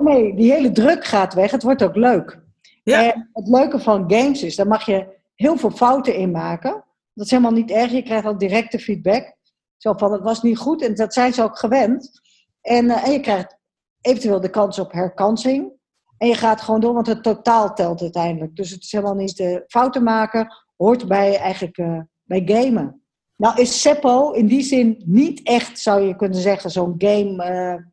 Nee, 0.00 0.34
die 0.34 0.52
hele 0.52 0.72
druk 0.72 1.04
gaat 1.04 1.34
weg. 1.34 1.50
Het 1.50 1.62
wordt 1.62 1.82
ook 1.82 1.96
leuk. 1.96 2.40
Ja. 2.82 3.12
En 3.12 3.30
het 3.32 3.48
leuke 3.48 3.78
van 3.78 4.04
games 4.06 4.42
is, 4.42 4.56
daar 4.56 4.66
mag 4.66 4.86
je 4.86 5.06
heel 5.34 5.56
veel 5.56 5.70
fouten 5.70 6.14
in 6.14 6.30
maken. 6.30 6.84
Dat 7.14 7.24
is 7.24 7.30
helemaal 7.30 7.52
niet 7.52 7.70
erg. 7.70 7.90
Je 7.90 8.02
krijgt 8.02 8.26
al 8.26 8.38
directe 8.38 8.78
feedback. 8.78 9.34
Zo 9.76 9.92
van, 9.92 10.12
het 10.12 10.22
was 10.22 10.42
niet 10.42 10.58
goed. 10.58 10.82
En 10.82 10.94
dat 10.94 11.12
zijn 11.12 11.32
ze 11.32 11.42
ook 11.42 11.58
gewend. 11.58 12.20
En, 12.60 12.84
uh, 12.84 13.06
en 13.06 13.12
je 13.12 13.20
krijgt 13.20 13.56
eventueel 14.00 14.40
de 14.40 14.50
kans 14.50 14.78
op 14.78 14.92
herkansing. 14.92 15.72
En 16.18 16.28
je 16.28 16.34
gaat 16.34 16.60
gewoon 16.60 16.80
door, 16.80 16.94
want 16.94 17.06
het 17.06 17.22
totaal 17.22 17.74
telt 17.74 18.00
uiteindelijk. 18.00 18.56
Dus 18.56 18.70
het 18.70 18.82
is 18.82 18.92
helemaal 18.92 19.14
niet 19.14 19.36
de 19.36 19.64
fouten 19.66 20.02
maken, 20.02 20.54
hoort 20.76 21.08
bij 21.08 21.36
eigenlijk 21.38 21.78
uh, 21.78 22.00
bij 22.22 22.42
gamen. 22.44 23.00
Nou 23.36 23.60
is 23.60 23.80
Seppo 23.80 24.30
in 24.30 24.46
die 24.46 24.62
zin 24.62 25.02
niet 25.06 25.42
echt, 25.42 25.78
zou 25.78 26.00
je 26.00 26.16
kunnen 26.16 26.40
zeggen, 26.40 26.70
zo'n 26.70 26.94
game 26.98 27.50
uh, 27.50 27.84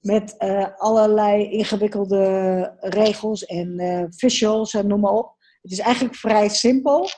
met 0.00 0.34
uh, 0.38 0.66
allerlei 0.76 1.50
ingewikkelde 1.50 2.76
regels 2.80 3.44
en 3.44 4.06
visuals 4.10 4.74
en 4.74 4.86
noem 4.86 5.00
maar 5.00 5.12
op. 5.12 5.34
Het 5.62 5.72
is 5.72 5.78
eigenlijk 5.78 6.14
vrij 6.14 6.48
simpel. 6.48 7.08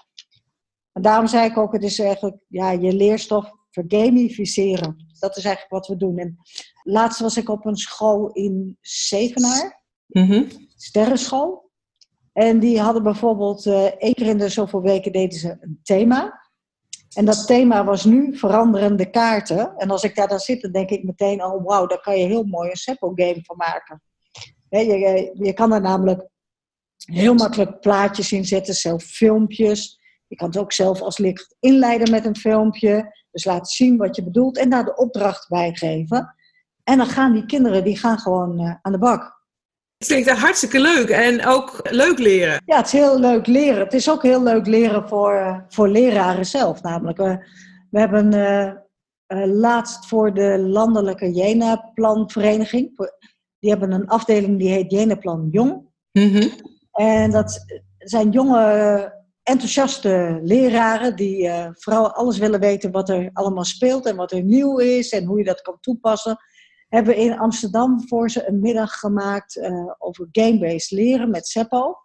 En 0.93 1.03
daarom 1.03 1.27
zei 1.27 1.51
ik 1.51 1.59
ook, 1.59 1.73
het 1.73 1.83
is 1.83 1.99
eigenlijk 1.99 2.37
ja, 2.49 2.71
je 2.71 2.93
leerstof 2.93 3.51
vergamificeren. 3.71 4.97
Dat 5.19 5.37
is 5.37 5.45
eigenlijk 5.45 5.75
wat 5.75 5.87
we 5.87 5.97
doen. 5.97 6.19
En 6.19 6.39
laatst 6.83 7.21
was 7.21 7.37
ik 7.37 7.49
op 7.49 7.67
een 7.67 7.77
school 7.77 8.31
in 8.31 8.79
Zevenaar, 8.81 9.82
mm-hmm. 10.13 10.47
sterrenschool. 10.77 11.71
En 12.33 12.59
die 12.59 12.81
hadden 12.81 13.03
bijvoorbeeld 13.03 13.67
uh, 13.67 13.85
één 13.85 14.15
keer 14.15 14.27
in 14.27 14.39
de 14.39 14.49
zoveel 14.49 14.83
weken 14.83 15.13
deden 15.13 15.39
ze 15.39 15.57
een 15.61 15.81
thema. 15.83 16.41
En 17.15 17.25
dat 17.25 17.47
thema 17.47 17.85
was 17.85 18.05
nu 18.05 18.37
veranderende 18.37 19.11
kaarten. 19.11 19.77
En 19.77 19.91
als 19.91 20.03
ik 20.03 20.15
daar 20.15 20.29
dan 20.29 20.39
zit, 20.39 20.63
dan 20.63 20.73
denk 20.73 20.91
ik 20.91 21.03
meteen, 21.03 21.45
oh 21.45 21.65
wauw, 21.65 21.87
daar 21.87 22.01
kan 22.01 22.19
je 22.19 22.27
heel 22.27 22.45
mooi 22.45 22.71
een 22.71 22.77
Seppo-game 22.77 23.41
van 23.43 23.57
maken. 23.57 24.03
je, 24.69 25.31
je, 25.35 25.53
kan 25.53 25.73
er 25.73 25.81
namelijk 25.81 26.29
heel 26.97 27.35
makkelijk 27.35 27.81
plaatjes 27.81 28.33
in 28.33 28.45
zetten, 28.45 28.75
zelf 28.75 29.03
filmpjes. 29.03 30.01
Je 30.27 30.37
kan 30.37 30.47
het 30.47 30.59
ook 30.59 30.73
zelf 30.73 31.01
als 31.01 31.19
licht 31.19 31.57
inleiden 31.61 32.11
met 32.11 32.25
een 32.25 32.37
filmpje. 32.37 33.17
Dus 33.31 33.45
laten 33.45 33.73
zien 33.73 33.97
wat 33.97 34.17
je 34.17 34.25
bedoelt 34.25 34.59
en 34.59 34.71
daar 34.71 34.85
de 34.85 34.97
opdracht 34.97 35.49
bij 35.49 35.75
geven. 35.75 36.35
En 36.85 36.99
dan 36.99 37.07
gaan 37.07 37.33
die 37.33 37.47
kinderen 37.47 37.85
die 37.85 37.97
gaan 37.97 38.19
gewoon 38.19 38.61
uh, 38.61 38.75
aan 38.83 38.93
de 38.93 38.99
bak. 38.99 39.42
Het 40.03 40.11
klinkt 40.11 40.31
hartstikke 40.31 40.81
leuk 40.81 41.09
en 41.09 41.47
ook 41.47 41.81
leuk 41.91 42.19
leren. 42.19 42.63
Ja, 42.65 42.77
het 42.77 42.87
is 42.87 42.93
heel 42.93 43.19
leuk 43.19 43.47
leren. 43.47 43.79
Het 43.79 43.93
is 43.93 44.11
ook 44.11 44.23
heel 44.23 44.43
leuk 44.43 44.67
leren 44.67 45.09
voor, 45.09 45.33
uh, 45.35 45.59
voor 45.69 45.89
leraren 45.89 46.47
zelf. 46.47 46.83
Namelijk, 46.83 47.19
uh, 47.19 47.37
we 47.91 47.99
hebben 47.99 48.29
laatst 49.59 50.07
voor 50.07 50.35
de 50.35 50.59
landelijke 50.59 51.33
Jena-planvereniging. 51.33 53.11
Die 53.59 53.71
hebben 53.71 53.93
een 53.93 54.09
afdeling 54.09 54.59
die 54.59 54.69
heet 54.69 54.91
Jena-plan 54.91 55.49
Jong. 55.51 55.87
Mm-hmm. 56.13 56.51
En 56.93 57.31
dat 57.31 57.65
zijn 57.99 58.31
jonge 58.31 59.21
enthousiaste 59.43 60.41
leraren 60.43 61.17
die 61.17 61.43
uh, 61.43 61.67
vooral 61.73 62.13
alles 62.13 62.39
willen 62.39 62.61
weten 62.61 62.91
wat 62.91 63.09
er 63.09 63.31
allemaal 63.33 63.65
speelt 63.65 64.07
en 64.07 64.17
wat 64.17 64.33
er 64.33 64.43
nieuw 64.43 64.79
is 64.79 65.11
en 65.11 65.25
hoe 65.25 65.39
je 65.39 65.45
dat 65.45 65.61
kan 65.61 65.77
toepassen. 65.81 66.37
Hebben 66.93 67.17
in 67.17 67.39
Amsterdam 67.39 68.09
voor 68.09 68.31
ze 68.31 68.49
een 68.49 68.61
middag 68.61 68.99
gemaakt 68.99 69.57
uh, 69.57 69.93
over 69.99 70.29
game-based 70.33 70.91
leren 70.91 71.31
met 71.31 71.47
Seppo. 71.47 71.97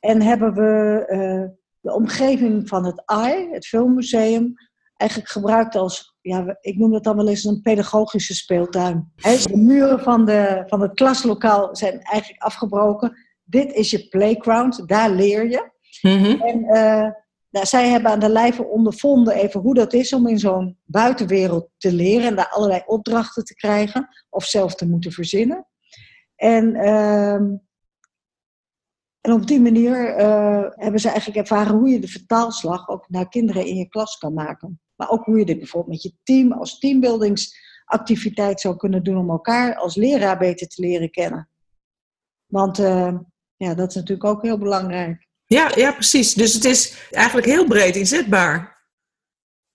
En 0.00 0.22
hebben 0.22 0.54
we 0.54 1.04
uh, 1.08 1.50
de 1.80 1.94
omgeving 1.94 2.68
van 2.68 2.84
het 2.84 3.02
AI, 3.04 3.48
het 3.50 3.66
filmmuseum, 3.66 4.54
eigenlijk 4.96 5.30
gebruikt 5.30 5.74
als, 5.74 6.16
ja, 6.20 6.56
ik 6.60 6.76
noem 6.76 6.92
het 6.92 7.04
dan 7.04 7.16
wel 7.16 7.28
eens 7.28 7.44
een 7.44 7.60
pedagogische 7.60 8.34
speeltuin. 8.34 9.12
De 9.16 9.56
muren 9.56 10.00
van, 10.00 10.24
de, 10.24 10.62
van 10.66 10.80
het 10.80 10.94
klaslokaal 10.94 11.76
zijn 11.76 12.00
eigenlijk 12.00 12.42
afgebroken. 12.42 13.16
Dit 13.44 13.72
is 13.72 13.90
je 13.90 14.08
playground, 14.08 14.88
daar 14.88 15.10
leer 15.10 15.50
je. 15.50 15.70
Mm-hmm. 16.00 16.40
En 16.40 16.64
uh, 16.64 17.10
nou, 17.52 17.66
zij 17.66 17.88
hebben 17.88 18.10
aan 18.10 18.18
de 18.18 18.28
lijve 18.28 18.64
ondervonden 18.64 19.34
even 19.34 19.60
hoe 19.60 19.74
dat 19.74 19.92
is 19.92 20.12
om 20.12 20.28
in 20.28 20.38
zo'n 20.38 20.78
buitenwereld 20.84 21.68
te 21.78 21.92
leren 21.92 22.26
en 22.26 22.36
daar 22.36 22.48
allerlei 22.48 22.82
opdrachten 22.86 23.44
te 23.44 23.54
krijgen 23.54 24.08
of 24.28 24.44
zelf 24.44 24.74
te 24.74 24.88
moeten 24.88 25.12
verzinnen. 25.12 25.66
En, 26.36 26.74
uh, 26.74 27.34
en 29.20 29.32
op 29.32 29.46
die 29.46 29.60
manier 29.60 30.20
uh, 30.20 30.64
hebben 30.70 31.00
ze 31.00 31.08
eigenlijk 31.08 31.38
ervaren 31.38 31.76
hoe 31.76 31.88
je 31.88 31.98
de 31.98 32.08
vertaalslag 32.08 32.88
ook 32.88 33.08
naar 33.08 33.28
kinderen 33.28 33.66
in 33.66 33.76
je 33.76 33.88
klas 33.88 34.18
kan 34.18 34.34
maken. 34.34 34.80
Maar 34.94 35.10
ook 35.10 35.24
hoe 35.24 35.38
je 35.38 35.44
dit 35.44 35.58
bijvoorbeeld 35.58 35.92
met 35.92 36.02
je 36.02 36.14
team 36.22 36.52
als 36.52 36.78
teambuildingsactiviteit 36.78 38.60
zou 38.60 38.76
kunnen 38.76 39.02
doen 39.02 39.16
om 39.16 39.30
elkaar 39.30 39.76
als 39.76 39.96
leraar 39.96 40.38
beter 40.38 40.66
te 40.66 40.82
leren 40.82 41.10
kennen. 41.10 41.48
Want 42.46 42.78
uh, 42.78 43.18
ja, 43.56 43.74
dat 43.74 43.88
is 43.88 43.94
natuurlijk 43.94 44.28
ook 44.28 44.42
heel 44.42 44.58
belangrijk. 44.58 45.30
Ja, 45.52 45.70
ja, 45.74 45.92
precies. 45.92 46.34
Dus 46.34 46.54
het 46.54 46.64
is 46.64 47.08
eigenlijk 47.10 47.46
heel 47.46 47.64
breed 47.64 47.96
inzetbaar. 47.96 48.80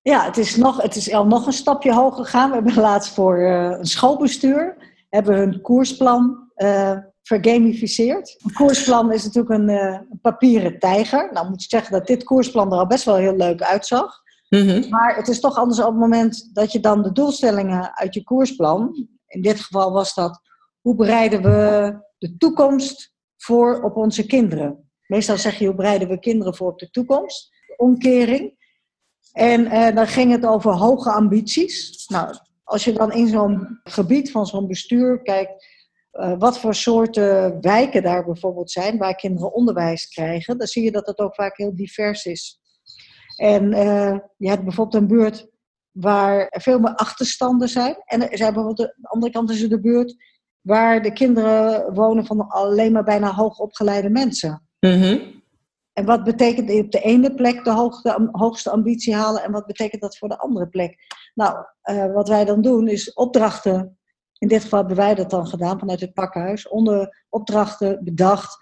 Ja, 0.01 0.25
het 0.25 0.38
is, 0.38 0.55
nog, 0.55 0.81
het 0.81 0.96
is 0.96 1.13
al 1.13 1.27
nog 1.27 1.46
een 1.46 1.53
stapje 1.53 1.93
hoger 1.93 2.25
gegaan. 2.25 2.50
We 2.50 2.55
hebben 2.55 2.75
laatst 2.75 3.13
voor 3.13 3.39
uh, 3.39 3.77
een 3.77 3.86
schoolbestuur 3.86 4.77
hebben 5.10 5.36
hun 5.36 5.62
koersplan 5.62 6.50
uh, 6.55 6.98
vergamificeerd. 7.22 8.36
Een 8.43 8.53
koersplan 8.53 9.12
is 9.12 9.24
natuurlijk 9.24 9.53
een, 9.53 9.69
uh, 9.69 10.00
een, 10.10 10.19
papieren 10.22 10.79
tijger. 10.79 11.29
Nou 11.34 11.50
moet 11.50 11.62
ik 11.62 11.69
zeggen 11.69 11.91
dat 11.91 12.07
dit 12.07 12.24
koersplan 12.24 12.72
er 12.72 12.77
al 12.77 12.88
best 12.88 13.05
wel 13.05 13.15
heel 13.15 13.36
leuk 13.36 13.62
uitzag. 13.62 14.22
Mm-hmm. 14.50 14.89
Maar 14.89 15.15
het 15.15 15.27
is 15.27 15.39
toch 15.39 15.57
anders 15.57 15.79
op 15.79 15.86
het 15.86 16.00
moment 16.00 16.50
dat 16.53 16.72
je 16.72 16.79
dan 16.79 17.03
de 17.03 17.12
doelstellingen 17.12 17.98
uit 17.98 18.13
je 18.13 18.24
koersplan... 18.24 19.07
in 19.27 19.41
dit 19.41 19.60
geval 19.60 19.91
was 19.91 20.13
dat, 20.13 20.41
hoe 20.81 20.96
bereiden 20.96 21.41
we 21.41 21.93
de 22.17 22.38
toekomst 22.38 23.13
voor 23.38 23.84
op 23.84 23.96
onze 23.96 24.25
kinderen? 24.25 24.87
Meestal 25.07 25.37
zeg 25.37 25.59
je, 25.59 25.65
hoe 25.65 25.75
bereiden 25.75 26.07
we 26.07 26.19
kinderen 26.19 26.55
voor 26.55 26.71
op 26.71 26.79
de 26.79 26.89
toekomst? 26.89 27.49
Omkering. 27.77 28.55
En 29.31 29.61
uh, 29.61 29.95
dan 29.95 30.07
ging 30.07 30.31
het 30.31 30.45
over 30.45 30.71
hoge 30.71 31.11
ambities. 31.11 32.05
Nou, 32.07 32.35
als 32.63 32.83
je 32.83 32.93
dan 32.93 33.11
in 33.11 33.27
zo'n 33.27 33.79
gebied 33.83 34.31
van 34.31 34.45
zo'n 34.45 34.67
bestuur 34.67 35.21
kijkt, 35.21 35.65
eh, 36.11 36.33
wat 36.37 36.59
voor 36.59 36.75
soorten 36.75 37.61
wijken 37.61 38.03
daar 38.03 38.25
bijvoorbeeld 38.25 38.71
zijn, 38.71 38.97
waar 38.97 39.15
kinderen 39.15 39.53
onderwijs 39.53 40.07
krijgen, 40.07 40.57
dan 40.57 40.67
zie 40.67 40.83
je 40.83 40.91
dat 40.91 41.07
het 41.07 41.19
ook 41.19 41.35
vaak 41.35 41.57
heel 41.57 41.75
divers 41.75 42.25
is. 42.25 42.59
En 43.35 43.63
uh, 43.63 44.17
je 44.37 44.49
hebt 44.49 44.63
bijvoorbeeld 44.63 45.01
een 45.01 45.07
buurt 45.07 45.49
waar 45.91 46.47
veel 46.49 46.79
meer 46.79 46.95
achterstanden 46.95 47.69
zijn. 47.69 47.95
En 48.05 48.29
er 48.29 48.37
zijn 48.37 48.53
bijvoorbeeld 48.53 48.89
de 48.95 49.07
andere 49.07 49.31
kant 49.31 49.49
is 49.49 49.61
er 49.61 49.69
de 49.69 49.79
buurt 49.79 50.15
waar 50.61 51.01
de 51.01 51.13
kinderen 51.13 51.93
wonen 51.93 52.25
van 52.25 52.47
alleen 52.47 52.91
maar 52.91 53.03
bijna 53.03 53.33
hoogopgeleide 53.33 54.09
mensen. 54.09 54.66
Mhm. 54.79 55.19
En 55.93 56.05
wat 56.05 56.24
betekent 56.24 56.72
op 56.72 56.91
de 56.91 57.01
ene 57.01 57.34
plek 57.34 57.63
de 57.63 57.72
hoogste, 58.31 58.72
ambitie 58.72 59.15
halen 59.15 59.43
en 59.43 59.51
wat 59.51 59.65
betekent 59.65 60.01
dat 60.01 60.17
voor 60.17 60.29
de 60.29 60.38
andere 60.38 60.67
plek? 60.67 60.98
Nou, 61.34 61.65
uh, 61.84 62.13
wat 62.13 62.27
wij 62.27 62.46
dan 62.46 62.62
doen 62.62 62.88
is 62.88 63.13
opdrachten, 63.13 63.98
in 64.38 64.48
dit 64.48 64.62
geval 64.62 64.79
hebben 64.79 64.98
wij 64.98 65.15
dat 65.15 65.29
dan 65.29 65.48
gedaan 65.48 65.79
vanuit 65.79 66.00
het 66.00 66.13
pakhuis, 66.13 66.67
onder 66.67 67.25
opdrachten 67.29 68.03
bedacht, 68.03 68.57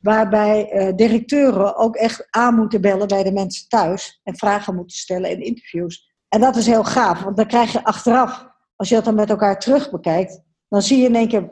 waarbij 0.00 0.72
uh, 0.72 0.96
directeuren 0.96 1.76
ook 1.76 1.96
echt 1.96 2.26
aan 2.30 2.54
moeten 2.54 2.80
bellen 2.80 3.08
bij 3.08 3.22
de 3.22 3.32
mensen 3.32 3.68
thuis 3.68 4.20
en 4.22 4.36
vragen 4.36 4.74
moeten 4.74 4.96
stellen 4.96 5.30
in 5.30 5.40
interviews. 5.40 6.14
En 6.28 6.40
dat 6.40 6.56
is 6.56 6.66
heel 6.66 6.84
gaaf, 6.84 7.22
want 7.22 7.36
dan 7.36 7.46
krijg 7.46 7.72
je 7.72 7.84
achteraf, 7.84 8.46
als 8.76 8.88
je 8.88 8.94
dat 8.94 9.04
dan 9.04 9.14
met 9.14 9.30
elkaar 9.30 9.58
terug 9.58 9.90
bekijkt, 9.90 10.40
dan 10.68 10.82
zie 10.82 10.98
je 10.98 11.06
in 11.06 11.14
één 11.14 11.28
keer, 11.28 11.50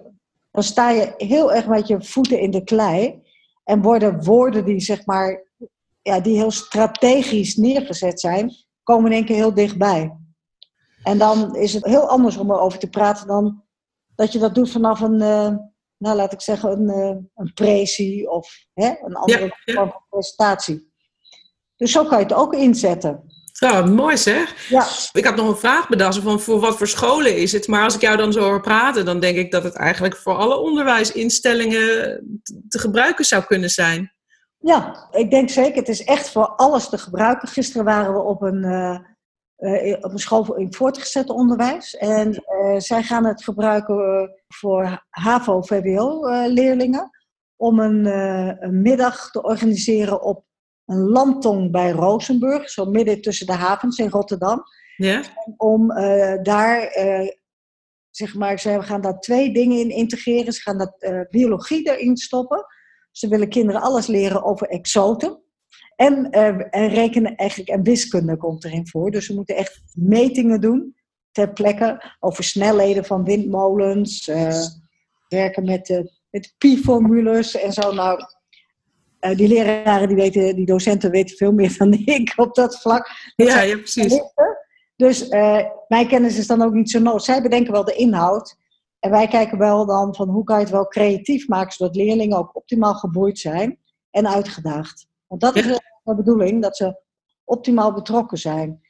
dan 0.50 0.62
sta 0.62 0.90
je 0.90 1.14
heel 1.16 1.52
erg 1.52 1.66
met 1.66 1.87
je 1.87 2.02
voeten 2.02 2.40
in 2.40 2.50
de 2.50 2.64
klei. 2.64 3.23
En 3.64 3.83
worden 3.83 4.25
woorden 4.25 4.64
die, 4.64 4.80
zeg 4.80 5.06
maar, 5.06 5.44
ja, 6.02 6.21
die 6.21 6.37
heel 6.37 6.50
strategisch 6.50 7.56
neergezet 7.56 8.21
zijn, 8.21 8.52
komen 8.83 9.11
in 9.11 9.16
één 9.16 9.25
keer 9.25 9.37
heel 9.37 9.54
dichtbij. 9.54 10.16
En 11.02 11.18
dan 11.18 11.56
is 11.56 11.75
het 11.75 11.85
heel 11.85 12.09
anders 12.09 12.37
om 12.37 12.50
erover 12.50 12.78
te 12.78 12.90
praten 12.90 13.26
dan 13.26 13.62
dat 14.14 14.33
je 14.33 14.38
dat 14.38 14.54
doet 14.54 14.71
vanaf 14.71 15.00
een, 15.00 15.21
uh, 15.21 15.56
nou 15.97 16.16
laat 16.16 16.33
ik 16.33 16.40
zeggen, 16.40 16.71
een, 16.71 16.99
uh, 16.99 17.16
een 17.35 17.52
precie 17.54 18.30
of 18.30 18.66
hè, 18.73 18.94
een 19.00 19.14
andere 19.14 19.56
ja, 19.64 20.04
presentatie. 20.09 20.92
Dus 21.76 21.92
zo 21.92 22.04
kan 22.04 22.18
je 22.18 22.25
het 22.25 22.35
ook 22.35 22.54
inzetten. 22.54 23.34
Zo, 23.56 23.87
mooi 23.87 24.16
zeg. 24.16 24.68
Ja. 24.68 24.87
Ik 25.12 25.25
had 25.25 25.37
nog 25.37 25.49
een 25.49 25.56
vraag 25.56 25.88
bedacht 25.88 26.18
van 26.18 26.40
voor 26.40 26.61
wat 26.61 26.76
voor 26.76 26.88
scholen 26.88 27.37
is 27.37 27.52
het. 27.52 27.68
Maar 27.68 27.84
als 27.84 27.94
ik 27.94 28.00
jou 28.00 28.16
dan 28.16 28.32
zo 28.32 28.40
hoor 28.40 28.61
praten, 28.61 29.04
dan 29.04 29.20
denk 29.20 29.37
ik 29.37 29.50
dat 29.50 29.62
het 29.62 29.75
eigenlijk 29.75 30.16
voor 30.16 30.34
alle 30.34 30.56
onderwijsinstellingen 30.56 31.92
te 32.68 32.78
gebruiken 32.78 33.25
zou 33.25 33.44
kunnen 33.44 33.70
zijn. 33.70 34.12
Ja, 34.58 35.08
ik 35.11 35.30
denk 35.30 35.50
zeker. 35.50 35.76
Het 35.76 35.88
is 35.88 36.04
echt 36.04 36.30
voor 36.30 36.46
alles 36.46 36.88
te 36.88 36.99
gebruiken. 36.99 37.49
Gisteren 37.49 37.84
waren 37.84 38.14
we 38.14 38.20
op 38.20 38.42
een, 38.42 38.64
uh, 38.64 38.99
uh, 39.58 39.96
op 40.00 40.12
een 40.12 40.18
school 40.18 40.54
in 40.54 40.75
voortgezet 40.75 41.30
onderwijs. 41.30 41.96
En 41.96 42.32
uh, 42.32 42.75
zij 42.78 43.02
gaan 43.02 43.25
het 43.25 43.44
gebruiken 43.44 44.30
voor 44.49 45.04
HAVO-VWO-leerlingen. 45.08 47.11
Om 47.56 47.78
een, 47.78 48.04
een 48.64 48.82
middag 48.82 49.30
te 49.30 49.42
organiseren 49.42 50.23
op 50.23 50.44
een 50.87 51.09
landtong 51.09 51.71
bij 51.71 51.91
Rozenburg, 51.91 52.71
zo 52.71 52.85
midden 52.85 53.21
tussen 53.21 53.47
de 53.47 53.53
havens 53.53 53.99
in 53.99 54.09
Rotterdam. 54.09 54.62
Ja. 54.97 55.23
Om 55.57 55.91
uh, 55.91 56.43
daar, 56.43 56.99
uh, 56.99 57.29
zeg 58.11 58.35
maar, 58.35 58.59
ze 58.59 58.83
gaan 58.83 59.00
daar 59.00 59.21
twee 59.21 59.53
dingen 59.53 59.79
in 59.79 59.91
integreren. 59.91 60.53
Ze 60.53 60.61
gaan 60.61 60.79
dat 60.79 60.95
uh, 60.99 61.21
biologie 61.31 61.91
erin 61.91 62.17
stoppen. 62.17 62.67
Ze 63.11 63.29
willen 63.29 63.49
kinderen 63.49 63.81
alles 63.81 64.07
leren 64.07 64.45
over 64.45 64.69
exoten. 64.69 65.43
En, 65.97 66.31
en 66.71 66.88
rekenen 66.88 67.37
eigenlijk, 67.37 67.70
en 67.70 67.83
wiskunde 67.83 68.37
komt 68.37 68.64
erin 68.64 68.88
voor. 68.88 69.11
Dus 69.11 69.27
ze 69.27 69.35
moeten 69.35 69.57
echt 69.57 69.83
metingen 69.92 70.61
doen 70.61 70.97
ter 71.33 71.53
plekke 71.53 72.16
over 72.20 72.44
snelheden 72.44 73.05
van 73.05 73.25
windmolens. 73.25 74.31
werken 75.29 75.64
met, 75.64 76.05
met 76.31 76.55
pi-formules 76.59 77.57
en 77.57 77.73
zo. 77.73 77.92
Nou, 77.92 78.20
uh, 79.24 79.37
die 79.37 79.48
leraren, 79.48 80.08
die, 80.08 80.16
weten, 80.16 80.56
die 80.56 80.66
docenten 80.66 81.10
weten 81.10 81.37
veel 81.37 81.52
meer 81.52 81.74
dan 81.78 81.92
ik 81.92 82.32
op 82.37 82.54
dat 82.54 82.80
vlak. 82.80 83.32
Dat 83.37 83.48
ja, 83.48 83.60
ja, 83.60 83.76
precies. 83.76 84.20
Dus 84.96 85.28
uh, 85.28 85.60
mijn 85.88 86.08
kennis 86.08 86.38
is 86.38 86.46
dan 86.46 86.62
ook 86.62 86.72
niet 86.72 86.90
zo 86.90 86.98
nodig. 86.98 87.22
Zij 87.22 87.42
bedenken 87.42 87.72
wel 87.72 87.84
de 87.84 87.94
inhoud. 87.94 88.56
En 88.98 89.10
wij 89.10 89.28
kijken 89.28 89.58
wel 89.58 89.87
dan 89.87 90.14
van 90.14 90.28
hoe 90.28 90.44
kan 90.44 90.56
je 90.56 90.62
het 90.62 90.72
wel 90.72 90.88
creatief 90.88 91.48
maken, 91.48 91.72
zodat 91.72 91.96
leerlingen 91.96 92.38
ook 92.38 92.56
optimaal 92.56 92.94
geboeid 92.94 93.38
zijn 93.38 93.78
en 94.10 94.28
uitgedaagd. 94.28 95.06
Want 95.26 95.40
dat 95.40 95.56
is 95.56 95.66
de 96.02 96.14
bedoeling, 96.14 96.62
dat 96.62 96.76
ze 96.76 97.02
optimaal 97.44 97.92
betrokken 97.92 98.38
zijn. 98.38 98.80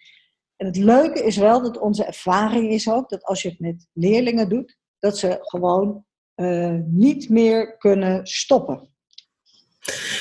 En 0.56 0.66
het 0.66 0.76
leuke 0.76 1.24
is 1.24 1.36
wel 1.36 1.62
dat 1.62 1.78
onze 1.78 2.04
ervaring 2.04 2.70
is 2.70 2.90
ook 2.90 3.08
dat 3.08 3.24
als 3.24 3.42
je 3.42 3.48
het 3.48 3.60
met 3.60 3.86
leerlingen 3.92 4.48
doet, 4.48 4.78
dat 4.98 5.18
ze 5.18 5.38
gewoon 5.40 6.04
uh, 6.36 6.78
niet 6.86 7.28
meer 7.28 7.76
kunnen 7.76 8.26
stoppen. 8.26 8.93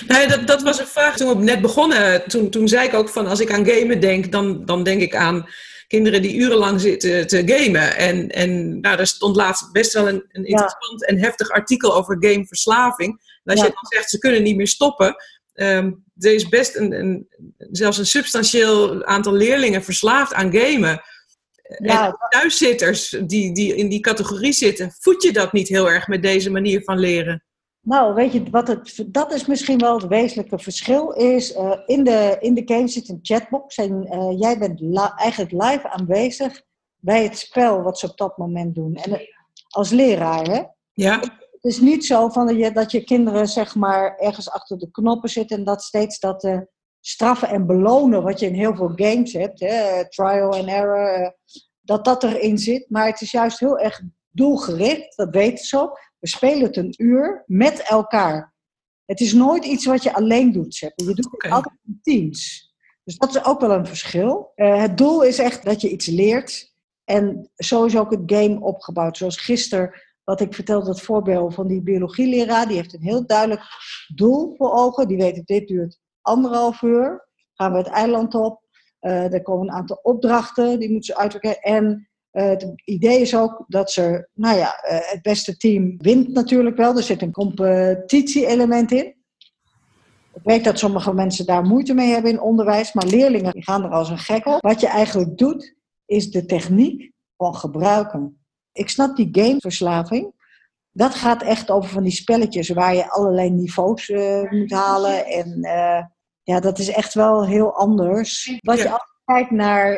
Nee, 0.08 0.28
dat, 0.28 0.47
dat 0.47 0.62
was 0.62 0.80
een 0.80 0.88
vraag 0.88 1.17
toen 1.17 1.38
we 1.38 1.43
net 1.43 1.62
begonnen. 1.62 2.28
Toen, 2.28 2.49
toen 2.49 2.67
zei 2.67 2.88
ik 2.88 2.93
ook 2.93 3.10
van 3.10 3.28
als 3.28 3.39
ik 3.39 3.52
aan 3.52 3.65
gamen 3.65 3.99
denk, 3.99 4.32
dan, 4.32 4.65
dan 4.65 4.84
denk 4.84 5.02
ik 5.02 5.15
aan 5.15 5.47
kinderen 5.88 6.21
die 6.21 6.36
urenlang 6.36 6.82
zitten 6.82 7.28
te 7.28 7.43
gamen. 7.45 7.95
En, 7.95 8.30
en 8.30 8.80
nou, 8.80 8.99
er 8.99 9.08
stond 9.08 9.36
laatst 9.36 9.71
best 9.71 9.93
wel 9.93 10.08
een, 10.08 10.26
een 10.32 10.45
interessant 10.45 10.99
ja. 11.02 11.08
en 11.08 11.19
heftig 11.19 11.49
artikel 11.49 11.95
over 11.95 12.17
gameverslaving. 12.19 13.21
En 13.43 13.52
als 13.52 13.60
ja. 13.60 13.65
je 13.65 13.71
dan 13.73 13.86
zegt 13.89 14.10
ze 14.10 14.17
kunnen 14.17 14.43
niet 14.43 14.56
meer 14.56 14.67
stoppen. 14.67 15.15
Um, 15.54 16.04
er 16.17 16.34
is 16.34 16.49
best 16.49 16.76
een, 16.76 16.91
een, 16.91 17.28
zelfs 17.58 17.97
een 17.97 18.06
substantieel 18.06 19.06
aantal 19.06 19.34
leerlingen 19.34 19.84
verslaafd 19.84 20.34
aan 20.34 20.58
gamen. 20.58 21.02
Ja. 21.78 22.06
En 22.06 22.15
thuiszitters 22.30 23.17
die, 23.26 23.54
die 23.54 23.76
in 23.76 23.89
die 23.89 23.99
categorie 23.99 24.54
zitten, 24.54 24.95
voed 24.99 25.23
je 25.23 25.32
dat 25.32 25.54
niet 25.54 25.67
heel 25.67 25.89
erg 25.89 26.08
met 26.08 26.21
deze 26.21 26.52
manier 26.52 26.84
van 26.84 26.99
leren? 26.99 27.43
Nou, 27.86 28.13
weet 28.13 28.32
je, 28.32 28.43
wat 28.50 28.67
het, 28.67 29.06
dat 29.08 29.34
is 29.34 29.46
misschien 29.46 29.78
wel 29.78 29.98
het 29.98 30.08
wezenlijke 30.08 30.60
verschil. 30.60 31.12
Is, 31.12 31.56
uh, 31.56 31.74
in, 31.86 32.04
de, 32.04 32.38
in 32.39 32.54
de 32.54 32.62
game 32.65 32.88
zit 32.88 33.10
een 33.10 33.19
chatbox 33.22 33.78
en 33.78 34.08
uh, 34.12 34.39
jij 34.39 34.58
bent 34.58 34.82
eigenlijk 35.15 35.52
live 35.52 35.89
aanwezig 35.89 36.62
bij 36.98 37.24
het 37.24 37.38
spel 37.38 37.82
wat 37.82 38.00
ze 38.00 38.10
op 38.10 38.17
dat 38.17 38.38
moment 38.38 38.76
doen. 38.76 38.96
En 38.96 39.22
als 39.69 39.89
leraar, 39.89 40.46
hè? 40.46 40.62
Ja. 40.93 41.19
Het 41.19 41.72
is 41.72 41.80
niet 41.80 42.06
zo 42.06 42.30
van 42.30 42.48
dat 42.48 42.58
je, 42.58 42.72
dat 42.72 42.91
je 42.91 43.04
kinderen 43.04 43.48
zeg 43.48 43.76
maar 43.76 44.17
ergens 44.17 44.50
achter 44.50 44.78
de 44.78 44.91
knoppen 44.91 45.30
zitten 45.30 45.58
en 45.58 45.63
dat 45.63 45.82
steeds 45.82 46.19
dat 46.19 46.43
uh, 46.43 46.60
straffen 47.00 47.48
en 47.48 47.65
belonen, 47.65 48.24
wat 48.24 48.39
je 48.39 48.46
in 48.46 48.54
heel 48.54 48.76
veel 48.76 48.91
games 48.96 49.34
hebt, 49.34 49.60
hè, 49.60 50.10
trial 50.10 50.54
and 50.54 50.67
error, 50.67 51.36
dat 51.82 52.06
dat 52.06 52.24
erin 52.24 52.58
zit. 52.58 52.89
Maar 52.89 53.06
het 53.06 53.22
is 53.22 53.32
juist 53.32 53.60
heel 53.60 53.80
erg 53.80 54.02
doelgericht, 54.30 55.17
dat 55.17 55.30
weten 55.30 55.65
ze 55.65 55.80
ook. 55.80 56.12
We 56.24 56.30
spelen 56.30 56.62
het 56.62 56.78
een 56.78 56.94
uur 56.98 57.44
met 57.48 57.80
elkaar. 57.80 58.54
Het 59.06 59.20
is 59.20 59.34
nooit 59.34 59.66
iets 59.66 59.86
wat 59.86 60.04
je 60.04 60.14
alleen 60.14 60.52
doet. 60.52 60.78
Je 60.78 60.94
doet 60.96 61.18
het 61.18 61.34
okay. 61.34 61.52
altijd 61.52 61.76
in 61.86 62.00
teams. 62.02 62.74
Dus 63.04 63.18
dat 63.18 63.36
is 63.36 63.46
ook 63.46 63.60
wel 63.60 63.72
een 63.72 63.86
verschil. 63.86 64.52
Uh, 64.56 64.82
het 64.82 64.98
doel 64.98 65.24
is 65.24 65.40
echt 65.40 65.66
dat 65.66 65.82
je 65.82 65.90
iets 65.90 66.06
leert. 66.06 66.74
En 67.04 67.52
zo 67.56 67.86
is 67.86 67.98
ook 67.98 68.12
het 68.12 68.22
game 68.26 68.60
opgebouwd. 68.60 69.18
Zoals 69.18 69.38
gisteren, 69.38 70.02
wat 70.24 70.42
ik 70.42 70.54
vertelde, 70.54 70.90
het 70.90 71.02
voorbeeld 71.02 71.54
van 71.54 71.68
die 71.68 71.82
biologieleraar. 71.82 72.68
Die 72.68 72.76
heeft 72.76 72.94
een 72.94 73.02
heel 73.02 73.26
duidelijk 73.26 73.62
doel 74.16 74.56
voor 74.58 74.72
ogen. 74.72 75.08
Die 75.08 75.18
weet, 75.18 75.46
dit 75.46 75.68
duurt 75.68 76.00
anderhalf 76.22 76.82
uur. 76.82 77.28
Gaan 77.54 77.72
we 77.72 77.78
het 77.78 77.88
eiland 77.88 78.36
op. 78.36 78.62
Uh, 79.02 79.34
er 79.34 79.42
komen 79.42 79.68
een 79.68 79.74
aantal 79.74 80.00
opdrachten, 80.02 80.80
die 80.80 80.92
moeten 80.92 81.14
ze 81.14 81.20
uitwerken. 81.20 81.62
En 81.62 82.10
uh, 82.34 82.50
het 82.50 82.74
idee 82.84 83.22
is 83.22 83.36
ook 83.36 83.65
dat 83.67 83.91
ze, 83.91 84.28
nou 84.34 84.58
ja, 84.58 84.84
uh, 84.89 84.98
het 85.02 85.22
beste 85.22 85.58
team 85.58 85.98
wint 85.98 86.28
natuurlijk 86.28 86.78
wel. 86.78 86.98
Er 86.98 87.04
zit 87.04 87.22
een 87.22 87.32
competitie-element 87.32 88.91
in. 88.91 89.06
Ik 90.34 90.41
weet 90.43 90.63
dat 90.63 90.80
sommige 90.80 91.13
mensen 91.13 91.46
daar 91.46 91.63
moeite 91.63 91.93
mee 91.93 92.12
hebben 92.12 92.32
in 92.32 92.41
onderwijs, 92.41 92.93
maar 92.93 93.06
leerlingen 93.06 93.63
gaan 93.63 93.84
er 93.84 93.89
als 93.89 94.10
een 94.10 94.17
gek 94.17 94.46
op. 94.46 94.62
Wat 94.62 94.80
je 94.80 94.88
eigenlijk 94.88 95.38
doet, 95.38 95.76
is 96.06 96.32
de 96.32 96.46
techniek 96.46 97.12
van 97.38 97.56
gebruiken. 97.56 98.46
Ik 98.72 98.89
snap 98.89 99.15
die 99.15 99.30
gameverslaving. 99.32 100.34
Dat 100.91 101.13
gaat 101.13 101.43
echt 101.43 101.72
over 101.72 101.89
van 101.89 102.04
die 102.04 102.12
spelletjes 102.12 102.69
waar 102.69 102.96
je 102.96 103.10
allerlei 103.10 103.50
niveaus 103.50 104.10
uh, 104.10 104.52
moet 104.52 104.72
halen. 104.72 105.26
En 105.26 105.60
ja, 106.43 106.60
dat 106.60 106.80
is 106.80 106.89
echt 106.89 107.13
wel 107.13 107.46
heel 107.46 107.76
anders. 107.76 108.58
Wat 108.60 108.78
je 108.78 108.89
altijd 108.89 109.10
kijkt 109.26 109.52
naar 109.52 109.91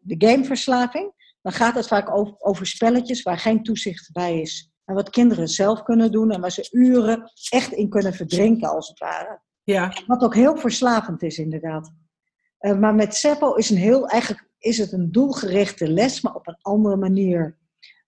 de 0.00 0.14
gameverslaving, 0.18 1.12
dan 1.42 1.52
gaat 1.52 1.74
het 1.74 1.86
vaak 1.86 2.10
over, 2.10 2.34
over 2.38 2.66
spelletjes 2.66 3.22
waar 3.22 3.38
geen 3.38 3.62
toezicht 3.62 4.12
bij 4.12 4.40
is. 4.40 4.70
En 4.84 4.94
wat 4.94 5.10
kinderen 5.10 5.48
zelf 5.48 5.82
kunnen 5.82 6.12
doen 6.12 6.30
en 6.30 6.40
waar 6.40 6.50
ze 6.50 6.68
uren 6.70 7.32
echt 7.50 7.72
in 7.72 7.88
kunnen 7.88 8.14
verdrinken, 8.14 8.68
als 8.68 8.88
het 8.88 8.98
ware. 8.98 9.40
Ja. 9.62 9.92
Wat 10.06 10.22
ook 10.22 10.34
heel 10.34 10.56
verslavend 10.56 11.22
is, 11.22 11.38
inderdaad. 11.38 11.92
Uh, 12.60 12.78
maar 12.78 12.94
met 12.94 13.14
Seppo 13.14 13.54
is, 13.54 13.70
een 13.70 13.76
heel, 13.76 14.08
eigenlijk 14.08 14.48
is 14.58 14.78
het 14.78 14.92
een 14.92 15.12
doelgerichte 15.12 15.88
les, 15.88 16.20
maar 16.20 16.34
op 16.34 16.46
een 16.46 16.58
andere 16.60 16.96
manier. 16.96 17.58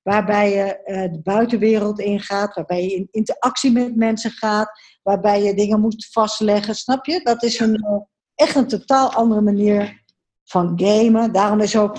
Waarbij 0.02 0.50
je 0.50 0.80
uh, 0.86 1.12
de 1.12 1.20
buitenwereld 1.22 2.00
ingaat, 2.00 2.54
waarbij 2.54 2.82
je 2.82 2.94
in 2.94 3.08
interactie 3.10 3.72
met 3.72 3.96
mensen 3.96 4.30
gaat, 4.30 4.70
waarbij 5.02 5.42
je 5.42 5.54
dingen 5.54 5.80
moet 5.80 6.08
vastleggen, 6.10 6.74
snap 6.74 7.06
je? 7.06 7.20
Dat 7.22 7.42
is 7.42 7.60
een, 7.60 7.84
uh, 7.84 7.96
echt 8.34 8.56
een 8.56 8.68
totaal 8.68 9.12
andere 9.12 9.40
manier 9.40 10.02
van 10.44 10.72
gamen. 10.76 11.32
Daarom 11.32 11.60
is 11.60 11.76
ook 11.76 11.96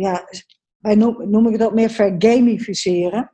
ja, 0.00 0.28
wij 0.78 0.94
noemen, 0.94 1.30
noemen 1.30 1.52
we 1.52 1.58
dat 1.58 1.74
meer 1.74 1.90
vergamificeren. 1.90 3.32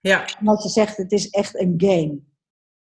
Ja. 0.00 0.24
Omdat 0.40 0.62
je 0.62 0.68
zegt, 0.68 0.96
het 0.96 1.12
is 1.12 1.30
echt 1.30 1.60
een 1.60 1.74
game. 1.76 2.20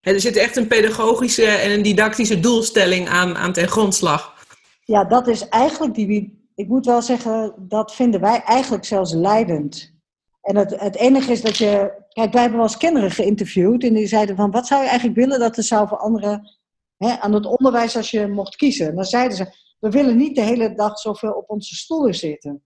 En 0.00 0.14
er 0.14 0.20
zit 0.20 0.36
echt 0.36 0.56
een 0.56 0.66
pedagogische 0.66 1.46
en 1.46 1.70
een 1.70 1.82
didactische 1.82 2.40
doelstelling 2.40 3.08
aan, 3.08 3.36
aan 3.36 3.52
ten 3.52 3.68
grondslag. 3.68 4.44
Ja, 4.84 5.04
dat 5.04 5.26
is 5.26 5.48
eigenlijk 5.48 5.94
die. 5.94 6.40
Ik 6.54 6.68
moet 6.68 6.86
wel 6.86 7.02
zeggen, 7.02 7.54
dat 7.58 7.94
vinden 7.94 8.20
wij 8.20 8.42
eigenlijk 8.42 8.84
zelfs 8.84 9.12
leidend. 9.12 9.94
En 10.40 10.56
het, 10.56 10.80
het 10.80 10.96
enige 10.96 11.32
is 11.32 11.40
dat 11.40 11.56
je. 11.56 12.00
Kijk, 12.08 12.32
wij 12.32 12.40
hebben 12.40 12.58
wel 12.58 12.68
eens 12.68 12.76
kinderen 12.76 13.10
geïnterviewd 13.10 13.84
en 13.84 13.94
die 13.94 14.06
zeiden 14.06 14.36
van: 14.36 14.50
wat 14.50 14.66
zou 14.66 14.82
je 14.82 14.88
eigenlijk 14.88 15.18
willen 15.18 15.40
dat 15.40 15.56
er 15.56 15.62
zou 15.62 15.88
veranderen 15.88 16.58
hè, 16.96 17.20
aan 17.20 17.32
het 17.32 17.46
onderwijs 17.46 17.96
als 17.96 18.10
je 18.10 18.26
mocht 18.26 18.56
kiezen? 18.56 18.88
En 18.88 18.94
dan 18.94 19.04
zeiden 19.04 19.36
ze: 19.36 19.54
we 19.78 19.90
willen 19.90 20.16
niet 20.16 20.34
de 20.34 20.42
hele 20.42 20.74
dag 20.74 20.98
zoveel 20.98 21.32
op 21.32 21.50
onze 21.50 21.74
stoelen 21.74 22.14
zitten. 22.14 22.62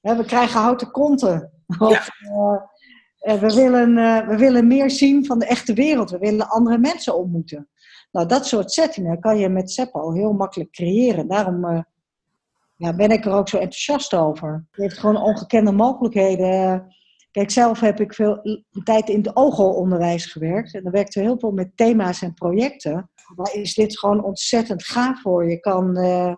We 0.00 0.24
krijgen 0.24 0.60
houten 0.60 0.90
konten. 0.90 1.52
Of, 1.78 2.08
uh, 2.22 3.40
we, 3.40 3.54
willen, 3.54 3.96
uh, 3.96 4.28
we 4.28 4.36
willen 4.36 4.66
meer 4.66 4.90
zien 4.90 5.26
van 5.26 5.38
de 5.38 5.46
echte 5.46 5.72
wereld. 5.72 6.10
We 6.10 6.18
willen 6.18 6.48
andere 6.48 6.78
mensen 6.78 7.16
ontmoeten. 7.16 7.68
Nou, 8.10 8.26
dat 8.26 8.46
soort 8.46 8.72
settingen 8.72 9.20
kan 9.20 9.38
je 9.38 9.48
met 9.48 9.70
Seppo 9.70 10.12
heel 10.12 10.32
makkelijk 10.32 10.70
creëren. 10.70 11.28
Daarom 11.28 11.84
ja, 12.80 12.94
ben 12.94 13.10
ik 13.10 13.24
er 13.24 13.32
ook 13.32 13.48
zo 13.48 13.56
enthousiast 13.56 14.14
over. 14.14 14.66
Het 14.70 14.80
heeft 14.80 14.98
gewoon 14.98 15.22
ongekende 15.22 15.72
mogelijkheden. 15.72 16.86
Kijk, 17.30 17.50
zelf 17.50 17.80
heb 17.80 18.00
ik 18.00 18.14
veel 18.14 18.40
tijd 18.84 19.08
in 19.08 19.18
het 19.18 19.36
OGO-onderwijs 19.36 20.26
gewerkt. 20.26 20.74
En 20.74 20.82
dan 20.82 20.92
werkte 20.92 21.18
we 21.18 21.24
heel 21.24 21.38
veel 21.38 21.50
met 21.50 21.76
thema's 21.76 22.22
en 22.22 22.34
projecten. 22.34 23.10
Maar 23.36 23.54
is 23.54 23.74
dit 23.74 23.98
gewoon 23.98 24.24
ontzettend 24.24 24.84
gaaf 24.84 25.20
voor. 25.20 25.50
Je 25.50 25.60
kan 25.60 25.98
uh, 25.98 26.34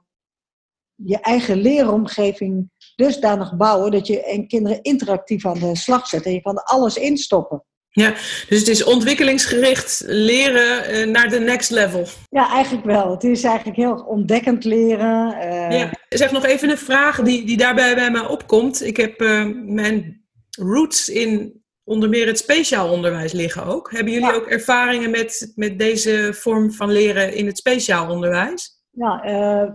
je 0.95 1.21
eigen 1.21 1.57
leeromgeving 1.57 2.71
dusdanig 2.97 3.57
bouwen 3.57 3.91
dat 3.91 4.07
je 4.07 4.25
en 4.25 4.47
kinderen 4.47 4.83
interactief 4.83 5.47
aan 5.47 5.59
de 5.59 5.77
slag 5.77 6.07
zet. 6.07 6.25
En 6.25 6.33
je 6.33 6.43
kan 6.43 6.57
er 6.57 6.63
alles 6.63 6.97
instoppen. 6.97 7.65
Ja, 7.95 8.11
dus 8.49 8.59
het 8.59 8.69
is 8.69 8.85
ontwikkelingsgericht 8.85 10.03
leren 10.07 10.95
uh, 10.95 11.07
naar 11.07 11.29
de 11.29 11.39
next 11.39 11.71
level. 11.71 12.07
Ja, 12.29 12.51
eigenlijk 12.51 12.87
wel. 12.87 13.11
Het 13.11 13.25
is 13.25 13.45
eigenlijk 13.45 13.77
heel 13.77 14.05
ontdekkend 14.07 14.65
leren. 14.65 15.35
Uh... 15.35 15.79
Ja. 15.79 15.91
Zeg 16.09 16.33
nog 16.33 16.45
even 16.45 16.71
een 16.71 16.79
vraag 16.79 17.21
die, 17.21 17.45
die 17.45 17.57
daarbij 17.57 17.95
bij 17.95 18.11
mij 18.11 18.27
opkomt. 18.27 18.85
Ik 18.85 18.97
heb 18.97 19.21
uh, 19.21 19.47
mijn 19.65 20.25
roots 20.51 21.09
in 21.09 21.63
onder 21.85 22.09
meer 22.09 22.27
het 22.27 22.39
speciaal 22.39 22.91
onderwijs 22.91 23.33
liggen 23.33 23.65
ook. 23.65 23.91
Hebben 23.91 24.13
jullie 24.13 24.29
ja. 24.29 24.35
ook 24.35 24.47
ervaringen 24.47 25.11
met, 25.11 25.53
met 25.55 25.79
deze 25.79 26.35
vorm 26.35 26.73
van 26.73 26.93
leren 26.93 27.35
in 27.35 27.47
het 27.47 27.59
speciaal 27.59 28.11
onderwijs? 28.11 28.72
Ja, 28.95 29.25
uh, 29.27 29.71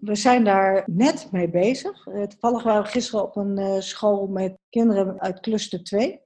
we 0.00 0.14
zijn 0.14 0.44
daar 0.44 0.82
net 0.86 1.28
mee 1.30 1.50
bezig. 1.50 2.06
Uh, 2.06 2.22
toevallig 2.22 2.62
waren 2.62 2.82
we 2.82 2.88
gisteren 2.88 3.24
op 3.24 3.36
een 3.36 3.58
uh, 3.58 3.80
school 3.80 4.26
met 4.26 4.58
kinderen 4.68 5.20
uit 5.20 5.40
cluster 5.40 5.84
2. 5.84 6.20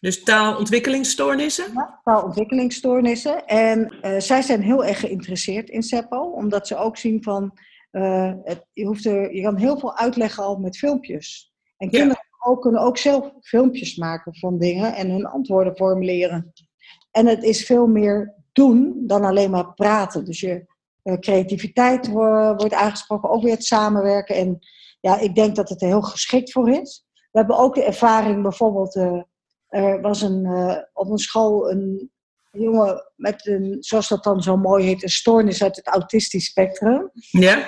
Dus 0.00 0.22
taalontwikkelingsstoornissen? 0.22 1.72
Ja, 1.74 2.00
taalontwikkelingsstoornissen. 2.04 3.46
En 3.46 3.90
zij 4.22 4.42
zijn 4.42 4.62
heel 4.62 4.84
erg 4.84 5.00
geïnteresseerd 5.00 5.68
in 5.68 5.82
SEPO, 5.82 6.18
omdat 6.18 6.66
ze 6.66 6.76
ook 6.76 6.96
zien 6.96 7.22
van, 7.22 7.58
het, 8.42 8.66
je, 8.72 8.84
hoeft 8.84 9.06
er, 9.06 9.34
je 9.34 9.42
kan 9.42 9.56
heel 9.56 9.78
veel 9.78 9.96
uitleggen 9.96 10.44
al 10.44 10.56
met 10.56 10.78
filmpjes. 10.78 11.52
En 11.76 11.90
kinderen 11.90 12.26
ook, 12.44 12.62
kunnen 12.62 12.80
ook 12.80 12.98
zelf 12.98 13.30
filmpjes 13.40 13.96
maken 13.96 14.36
van 14.36 14.58
dingen 14.58 14.94
en 14.94 15.10
hun 15.10 15.26
antwoorden 15.26 15.76
formuleren. 15.76 16.52
En 17.10 17.26
het 17.26 17.42
is 17.42 17.66
veel 17.66 17.86
meer 17.86 18.34
doen 18.52 19.02
dan 19.06 19.24
alleen 19.24 19.50
maar 19.50 19.74
praten. 19.74 20.24
Dus 20.24 20.40
je 20.40 20.66
creativiteit 21.14 22.08
wordt 22.08 22.74
aangesproken, 22.74 23.30
ook 23.30 23.42
weer 23.42 23.52
het 23.52 23.64
samenwerken. 23.64 24.36
En 24.36 24.58
ja, 25.00 25.18
ik 25.18 25.34
denk 25.34 25.56
dat 25.56 25.68
het 25.68 25.82
er 25.82 25.88
heel 25.88 26.02
geschikt 26.02 26.52
voor 26.52 26.70
is. 26.70 27.04
We 27.12 27.38
hebben 27.38 27.58
ook 27.58 27.74
de 27.74 27.84
ervaring 27.84 28.42
bijvoorbeeld, 28.42 28.96
uh, 28.96 29.22
er 29.68 30.00
was 30.00 30.22
een, 30.22 30.44
uh, 30.44 30.76
op 30.92 31.10
een 31.10 31.18
school 31.18 31.70
een 31.70 32.10
jongen 32.50 33.12
met 33.16 33.46
een, 33.46 33.76
zoals 33.80 34.08
dat 34.08 34.24
dan 34.24 34.42
zo 34.42 34.56
mooi 34.56 34.84
heet, 34.84 35.02
een 35.02 35.08
stoornis 35.08 35.62
uit 35.62 35.76
het 35.76 35.86
autistisch 35.86 36.44
spectrum. 36.44 37.10
Ja. 37.14 37.66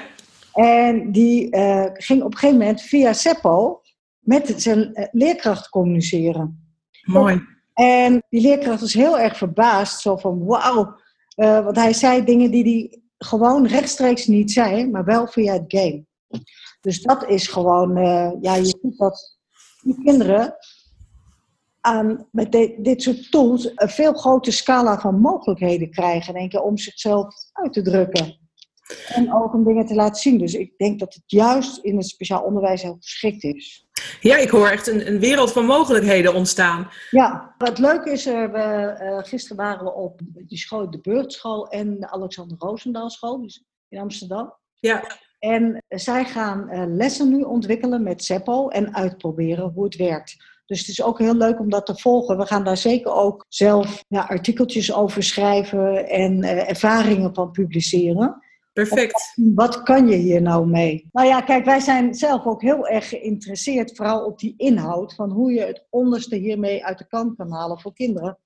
En 0.53 1.12
die 1.12 1.57
ging 1.92 2.22
op 2.22 2.33
een 2.33 2.38
gegeven 2.38 2.59
moment 2.59 2.83
via 2.83 3.12
Seppo 3.12 3.81
met 4.18 4.55
zijn 4.57 5.09
leerkracht 5.12 5.68
communiceren. 5.68 6.72
Mooi. 7.03 7.42
En 7.74 8.22
die 8.29 8.40
leerkracht 8.40 8.81
was 8.81 8.92
heel 8.92 9.18
erg 9.18 9.37
verbaasd, 9.37 10.01
zo 10.01 10.16
van 10.16 10.44
wauw. 10.44 10.96
want 11.35 11.77
hij 11.77 11.92
zei 11.92 12.24
dingen 12.24 12.51
die 12.51 12.62
hij 12.62 13.08
gewoon 13.18 13.66
rechtstreeks 13.66 14.26
niet 14.26 14.52
zijn, 14.52 14.90
maar 14.90 15.04
wel 15.04 15.26
via 15.26 15.52
het 15.52 15.64
game. 15.66 16.07
Dus 16.81 17.02
dat 17.02 17.28
is 17.28 17.46
gewoon, 17.46 17.96
uh, 17.98 18.33
ja, 18.40 18.54
je 18.54 18.64
ziet 18.64 18.98
dat 18.98 19.38
die 19.83 20.02
kinderen 20.04 20.57
aan, 21.81 22.28
met 22.31 22.52
dit 22.78 23.02
soort 23.02 23.31
tools 23.31 23.70
een 23.74 23.88
veel 23.88 24.12
grotere 24.12 24.57
scala 24.57 25.00
van 25.00 25.20
mogelijkheden 25.20 25.90
krijgen, 25.90 26.35
één 26.35 26.48
keer 26.48 26.62
om 26.62 26.78
zichzelf 26.78 27.35
uit 27.52 27.72
te 27.72 27.83
drukken. 27.83 28.48
En 29.09 29.35
ook 29.35 29.55
om 29.55 29.64
dingen 29.64 29.87
te 29.87 29.94
laten 29.94 30.22
zien. 30.22 30.38
Dus 30.38 30.55
ik 30.55 30.72
denk 30.77 30.98
dat 30.98 31.14
het 31.14 31.22
juist 31.27 31.79
in 31.79 31.96
het 31.96 32.07
speciaal 32.07 32.42
onderwijs 32.42 32.83
heel 32.83 32.96
geschikt 33.01 33.44
is. 33.44 33.87
Ja, 34.20 34.37
ik 34.37 34.48
hoor 34.48 34.68
echt 34.68 34.87
een, 34.87 35.07
een 35.07 35.18
wereld 35.18 35.53
van 35.53 35.64
mogelijkheden 35.64 36.35
ontstaan. 36.35 36.88
Ja, 37.11 37.55
wat 37.59 37.79
leuk 37.79 38.05
is, 38.05 38.27
uh, 38.27 38.53
we, 38.53 38.98
uh, 39.03 39.18
gisteren 39.18 39.57
waren 39.57 39.85
we 39.85 39.94
op 39.94 40.20
die 40.35 40.59
school, 40.59 40.90
de 40.90 41.01
Beurtschool 41.01 41.68
en 41.68 42.01
de 42.01 42.11
Alexander 42.11 42.57
Roosendaal 42.59 43.11
school 43.11 43.42
dus 43.42 43.64
in 43.88 43.98
Amsterdam. 43.98 44.55
Ja. 44.81 45.05
En 45.38 45.83
zij 45.88 46.24
gaan 46.24 46.68
uh, 46.70 46.83
lessen 46.87 47.29
nu 47.29 47.42
ontwikkelen 47.42 48.03
met 48.03 48.24
Seppo 48.24 48.68
en 48.68 48.94
uitproberen 48.94 49.72
hoe 49.74 49.85
het 49.85 49.96
werkt. 49.96 50.37
Dus 50.66 50.79
het 50.79 50.88
is 50.88 51.03
ook 51.03 51.18
heel 51.18 51.35
leuk 51.35 51.61
om 51.61 51.70
dat 51.70 51.87
te 51.87 51.96
volgen. 51.96 52.38
We 52.38 52.46
gaan 52.46 52.64
daar 52.64 52.77
zeker 52.77 53.12
ook 53.12 53.44
zelf 53.48 54.05
ja, 54.09 54.20
artikeltjes 54.20 54.92
over 54.92 55.22
schrijven 55.22 56.09
en 56.09 56.42
ervaringen 56.44 57.35
van 57.35 57.51
publiceren. 57.51 58.42
Perfect. 58.79 59.33
Wat 59.55 59.83
kan 59.83 60.09
je 60.09 60.17
hier 60.17 60.43
nou 60.43 60.67
mee? 60.67 61.09
Nou 61.12 61.27
ja, 61.27 61.41
kijk, 61.41 61.64
wij 61.64 61.81
zijn 61.81 62.14
zelf 62.14 62.47
ook 62.47 62.62
heel 62.62 62.87
erg 62.87 63.09
geïnteresseerd, 63.09 63.97
vooral 63.97 64.25
op 64.25 64.38
die 64.38 64.55
inhoud, 64.57 65.14
van 65.14 65.31
hoe 65.31 65.53
je 65.53 65.61
het 65.61 65.87
onderste 65.91 66.37
hiermee 66.37 66.85
uit 66.85 66.99
de 66.99 67.07
kant 67.07 67.37
kan 67.37 67.53
halen 67.53 67.81
voor 67.81 67.93
kinderen. 67.93 68.38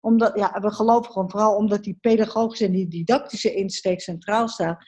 Omdat, 0.00 0.38
ja, 0.38 0.60
we 0.60 0.70
geloven 0.72 1.12
gewoon 1.12 1.30
vooral 1.30 1.56
omdat 1.56 1.82
die 1.82 1.98
pedagogische 2.00 2.64
en 2.64 2.72
die 2.72 2.88
didactische 2.88 3.54
insteek 3.54 4.00
centraal 4.00 4.48
staat, 4.48 4.84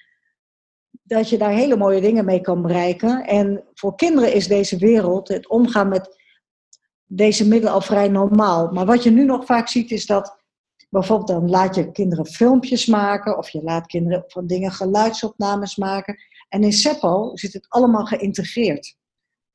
dat 1.03 1.29
je 1.29 1.39
daar 1.39 1.53
hele 1.53 1.77
mooie 1.77 2.01
dingen 2.01 2.25
mee 2.25 2.41
kan 2.41 2.63
bereiken. 2.63 3.27
En 3.27 3.65
voor 3.75 3.95
kinderen 3.95 4.33
is 4.33 4.47
deze 4.47 4.79
wereld, 4.79 5.29
het 5.29 5.49
omgaan 5.49 5.89
met 5.89 6.17
deze 7.05 7.49
middelen 7.49 7.75
al 7.75 7.81
vrij 7.81 8.09
normaal. 8.09 8.73
Maar 8.73 8.87
wat 8.87 9.03
je 9.03 9.11
nu 9.11 9.25
nog 9.25 9.45
vaak 9.45 9.69
ziet 9.69 9.91
is 9.91 10.07
dat 10.07 10.45
Bijvoorbeeld 10.89 11.29
dan 11.29 11.51
laat 11.51 11.75
je 11.75 11.93
kinderen 11.93 12.27
filmpjes 12.27 12.87
maken 12.87 13.39
of 13.39 13.49
je 13.49 13.63
laat 13.63 13.87
kinderen 13.87 14.25
van 14.27 14.47
dingen 14.47 14.71
geluidsopnames 14.71 15.77
maken. 15.77 16.17
En 16.49 16.63
in 16.63 16.73
Seppo 16.73 17.31
zit 17.37 17.53
het 17.53 17.67
allemaal 17.69 18.05
geïntegreerd. 18.05 18.97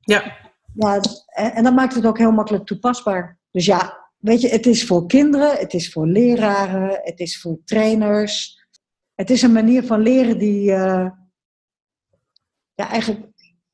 Ja. 0.00 0.36
ja 0.74 1.00
en, 1.26 1.52
en 1.54 1.64
dat 1.64 1.74
maakt 1.74 1.94
het 1.94 2.06
ook 2.06 2.18
heel 2.18 2.32
makkelijk 2.32 2.66
toepasbaar. 2.66 3.38
Dus 3.50 3.64
ja, 3.64 4.10
weet 4.18 4.40
je, 4.40 4.48
het 4.48 4.66
is 4.66 4.86
voor 4.86 5.06
kinderen, 5.06 5.56
het 5.56 5.74
is 5.74 5.92
voor 5.92 6.06
leraren, 6.06 7.00
het 7.02 7.20
is 7.20 7.40
voor 7.40 7.58
trainers. 7.64 8.60
Het 9.14 9.30
is 9.30 9.42
een 9.42 9.52
manier 9.52 9.86
van 9.86 10.00
leren 10.00 10.38
die, 10.38 10.70
uh, 10.70 11.08
ja, 12.74 12.88
eigenlijk, 12.88 13.26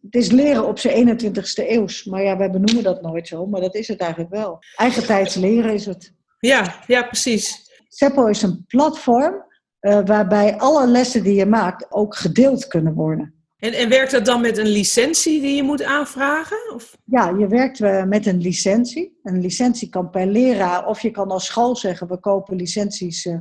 het 0.03 0.15
is 0.15 0.31
leren 0.31 0.67
op 0.67 0.79
zijn 0.79 1.19
21ste 1.21 1.69
eeuws. 1.69 2.05
Maar 2.05 2.23
ja, 2.23 2.37
wij 2.37 2.51
benoemen 2.51 2.83
dat 2.83 3.03
nooit 3.03 3.29
zo, 3.29 3.47
maar 3.47 3.61
dat 3.61 3.75
is 3.75 3.89
het 3.89 4.01
eigenlijk 4.01 4.31
wel. 4.31 4.59
Eigentijds 4.77 5.35
leren 5.35 5.75
is 5.75 5.87
het. 5.87 6.17
Ja, 6.39 6.75
ja, 6.87 7.03
precies. 7.03 7.71
Seppo 7.89 8.27
is 8.27 8.43
een 8.43 8.65
platform 8.67 9.47
uh, 9.81 10.01
waarbij 10.05 10.59
alle 10.59 10.87
lessen 10.87 11.23
die 11.23 11.35
je 11.35 11.47
maakt 11.47 11.93
ook 11.93 12.17
gedeeld 12.17 12.67
kunnen 12.67 12.95
worden. 12.95 13.33
En, 13.57 13.73
en 13.73 13.89
werkt 13.89 14.11
dat 14.11 14.25
dan 14.25 14.41
met 14.41 14.59
een 14.59 14.69
licentie 14.69 15.41
die 15.41 15.57
je 15.57 15.63
moet 15.63 15.83
aanvragen? 15.83 16.75
Of? 16.75 16.97
Ja, 17.05 17.29
je 17.39 17.47
werkt 17.47 17.81
uh, 17.81 18.05
met 18.05 18.27
een 18.27 18.41
licentie. 18.41 19.19
Een 19.23 19.41
licentie 19.41 19.89
kan 19.89 20.11
per 20.11 20.27
leraar, 20.27 20.87
of 20.87 21.01
je 21.01 21.11
kan 21.11 21.29
als 21.29 21.47
school 21.47 21.77
zeggen: 21.77 22.09
we 22.09 22.21
kopen 22.21 22.57
licenties 22.57 23.25
uh, 23.25 23.39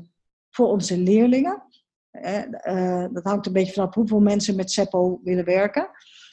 voor 0.49 0.67
onze 0.67 0.97
leerlingen. 0.97 1.63
dat 3.11 3.23
hangt 3.23 3.45
een 3.45 3.53
beetje 3.53 3.73
vanaf 3.73 3.93
hoeveel 3.93 4.19
mensen 4.19 4.55
met 4.55 4.71
Seppo 4.71 5.19
willen 5.23 5.45
werken. 5.45 5.89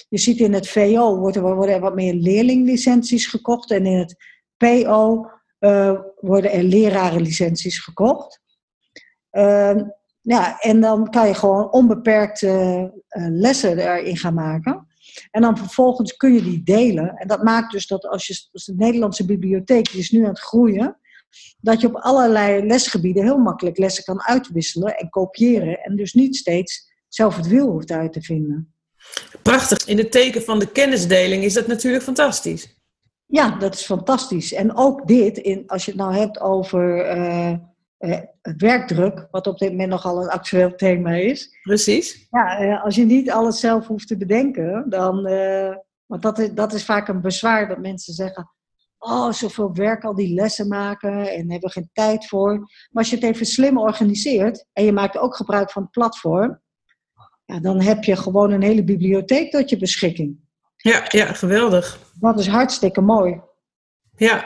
Je 0.09 0.19
ziet 0.19 0.39
in 0.39 0.53
het 0.53 0.69
VO 0.69 1.19
worden, 1.19 1.43
worden 1.43 1.75
er 1.75 1.81
wat 1.81 1.95
meer 1.95 2.15
leerlinglicenties 2.15 3.27
gekocht 3.27 3.71
en 3.71 3.87
in 3.87 3.99
het 3.99 4.17
PO 4.57 5.31
uh, 5.65 6.01
worden 6.21 6.53
er 6.53 6.63
lerarenlicenties 6.63 7.79
gekocht. 7.79 8.41
Uh, 9.33 9.81
ja, 10.21 10.61
en 10.61 10.81
dan 10.81 11.11
kan 11.11 11.27
je 11.27 11.35
gewoon 11.35 11.73
onbeperkte 11.73 12.49
uh, 12.49 13.27
lessen 13.31 13.79
erin 13.79 14.17
gaan 14.17 14.35
maken. 14.35 14.87
En 15.31 15.43
dan 15.43 15.59
vervolgens 15.59 16.17
kun 16.17 16.35
je 16.35 16.43
die 16.43 16.63
delen. 16.63 17.17
En 17.17 17.29
dat 17.29 17.43
maakt 17.43 17.73
dus 17.73 17.87
dat 17.87 18.07
als 18.07 18.27
je 18.27 18.49
als 18.53 18.65
de 18.65 18.75
Nederlandse 18.77 19.25
bibliotheek 19.25 19.91
die 19.91 20.01
is 20.01 20.11
nu 20.11 20.23
aan 20.23 20.29
het 20.29 20.41
groeien, 20.41 20.99
dat 21.61 21.81
je 21.81 21.87
op 21.87 21.95
allerlei 21.95 22.67
lesgebieden 22.67 23.23
heel 23.23 23.39
makkelijk 23.39 23.79
lessen 23.79 24.05
kan 24.05 24.23
uitwisselen 24.23 24.97
en 24.97 25.11
kopiëren. 25.11 25.79
En 25.79 25.97
dus 25.97 26.13
niet 26.13 26.37
steeds 26.37 26.93
zelf 27.09 27.37
het 27.37 27.47
wiel 27.47 27.71
hoeft 27.71 27.91
uit 27.91 28.13
te 28.13 28.23
vinden. 28.23 28.75
Prachtig. 29.43 29.87
In 29.87 29.99
het 29.99 30.13
teken 30.13 30.43
van 30.43 30.59
de 30.59 30.73
kennisdeling 30.73 31.45
is 31.45 31.53
dat 31.53 31.67
natuurlijk 31.67 32.05
fantastisch. 32.05 32.74
Ja, 33.27 33.59
dat 33.59 33.75
is 33.75 33.85
fantastisch. 33.85 34.53
En 34.53 34.77
ook 34.77 35.07
dit, 35.07 35.39
in, 35.39 35.63
als 35.67 35.85
je 35.85 35.91
het 35.91 36.01
nou 36.01 36.15
hebt 36.15 36.41
over 36.41 37.17
uh, 37.17 37.55
uh, 37.99 38.19
werkdruk, 38.57 39.29
wat 39.31 39.47
op 39.47 39.59
dit 39.59 39.71
moment 39.71 39.91
nogal 39.91 40.23
een 40.23 40.29
actueel 40.29 40.75
thema 40.75 41.11
is. 41.11 41.59
Precies. 41.63 42.27
Ja, 42.31 42.63
uh, 42.63 42.85
als 42.85 42.95
je 42.95 43.05
niet 43.05 43.31
alles 43.31 43.61
zelf 43.61 43.87
hoeft 43.87 44.09
te 44.09 44.17
bedenken, 44.17 44.85
dan. 44.89 45.23
want 46.07 46.23
dat 46.23 46.39
is, 46.39 46.53
dat 46.53 46.73
is 46.73 46.85
vaak 46.85 47.09
een 47.09 47.21
bezwaar 47.21 47.69
dat 47.69 47.79
mensen 47.79 48.15
zeggen. 48.15 48.51
Oh, 48.99 49.33
zoveel 49.33 49.75
werk, 49.75 50.05
al 50.05 50.15
die 50.15 50.35
lessen 50.35 50.69
maken 50.69 51.33
en 51.33 51.51
hebben 51.51 51.71
geen 51.71 51.91
tijd 51.93 52.29
voor. 52.29 52.59
Maar 52.59 53.03
als 53.03 53.11
je 53.11 53.17
het 53.17 53.25
even 53.25 53.47
slim 53.47 53.79
organiseert 53.79 54.67
en 54.73 54.85
je 54.85 54.93
maakt 54.93 55.19
ook 55.19 55.37
gebruik 55.37 55.71
van 55.71 55.83
het 55.83 55.91
platform, 55.91 56.61
ja, 57.45 57.61
dan 57.61 57.81
heb 57.81 58.05
je 58.05 58.17
gewoon 58.17 58.51
een 58.51 58.63
hele 58.63 58.85
bibliotheek 58.85 59.51
tot 59.51 59.71
je 59.71 59.77
beschikking. 59.77 60.44
Ja, 60.91 61.05
ja, 61.09 61.27
geweldig. 61.33 61.99
Dat 62.21 62.39
is 62.39 62.47
hartstikke 62.49 63.01
mooi. 63.01 63.41
Ja, 64.17 64.45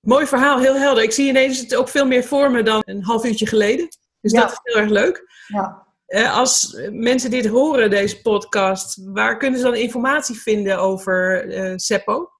mooi 0.00 0.26
verhaal, 0.26 0.58
heel 0.58 0.76
helder. 0.76 1.02
Ik 1.02 1.12
zie 1.12 1.28
ineens 1.28 1.60
het 1.60 1.74
ook 1.74 1.88
veel 1.88 2.06
meer 2.06 2.24
voor 2.24 2.50
me 2.50 2.62
dan 2.62 2.82
een 2.84 3.04
half 3.04 3.24
uurtje 3.24 3.46
geleden. 3.46 3.88
Dus 4.20 4.32
Ja. 4.32 4.40
dat 4.40 4.50
is 4.50 4.58
heel 4.62 4.76
erg 4.82 4.90
leuk. 4.90 5.26
Ja. 5.46 5.86
Eh, 6.06 6.36
als 6.36 6.78
mensen 6.90 7.30
dit 7.30 7.46
horen, 7.46 7.90
deze 7.90 8.20
podcast, 8.20 9.00
waar 9.04 9.36
kunnen 9.36 9.58
ze 9.58 9.64
dan 9.64 9.74
informatie 9.74 10.40
vinden 10.40 10.78
over 10.78 11.48
eh 11.50 11.72
Seppo? 11.76 12.30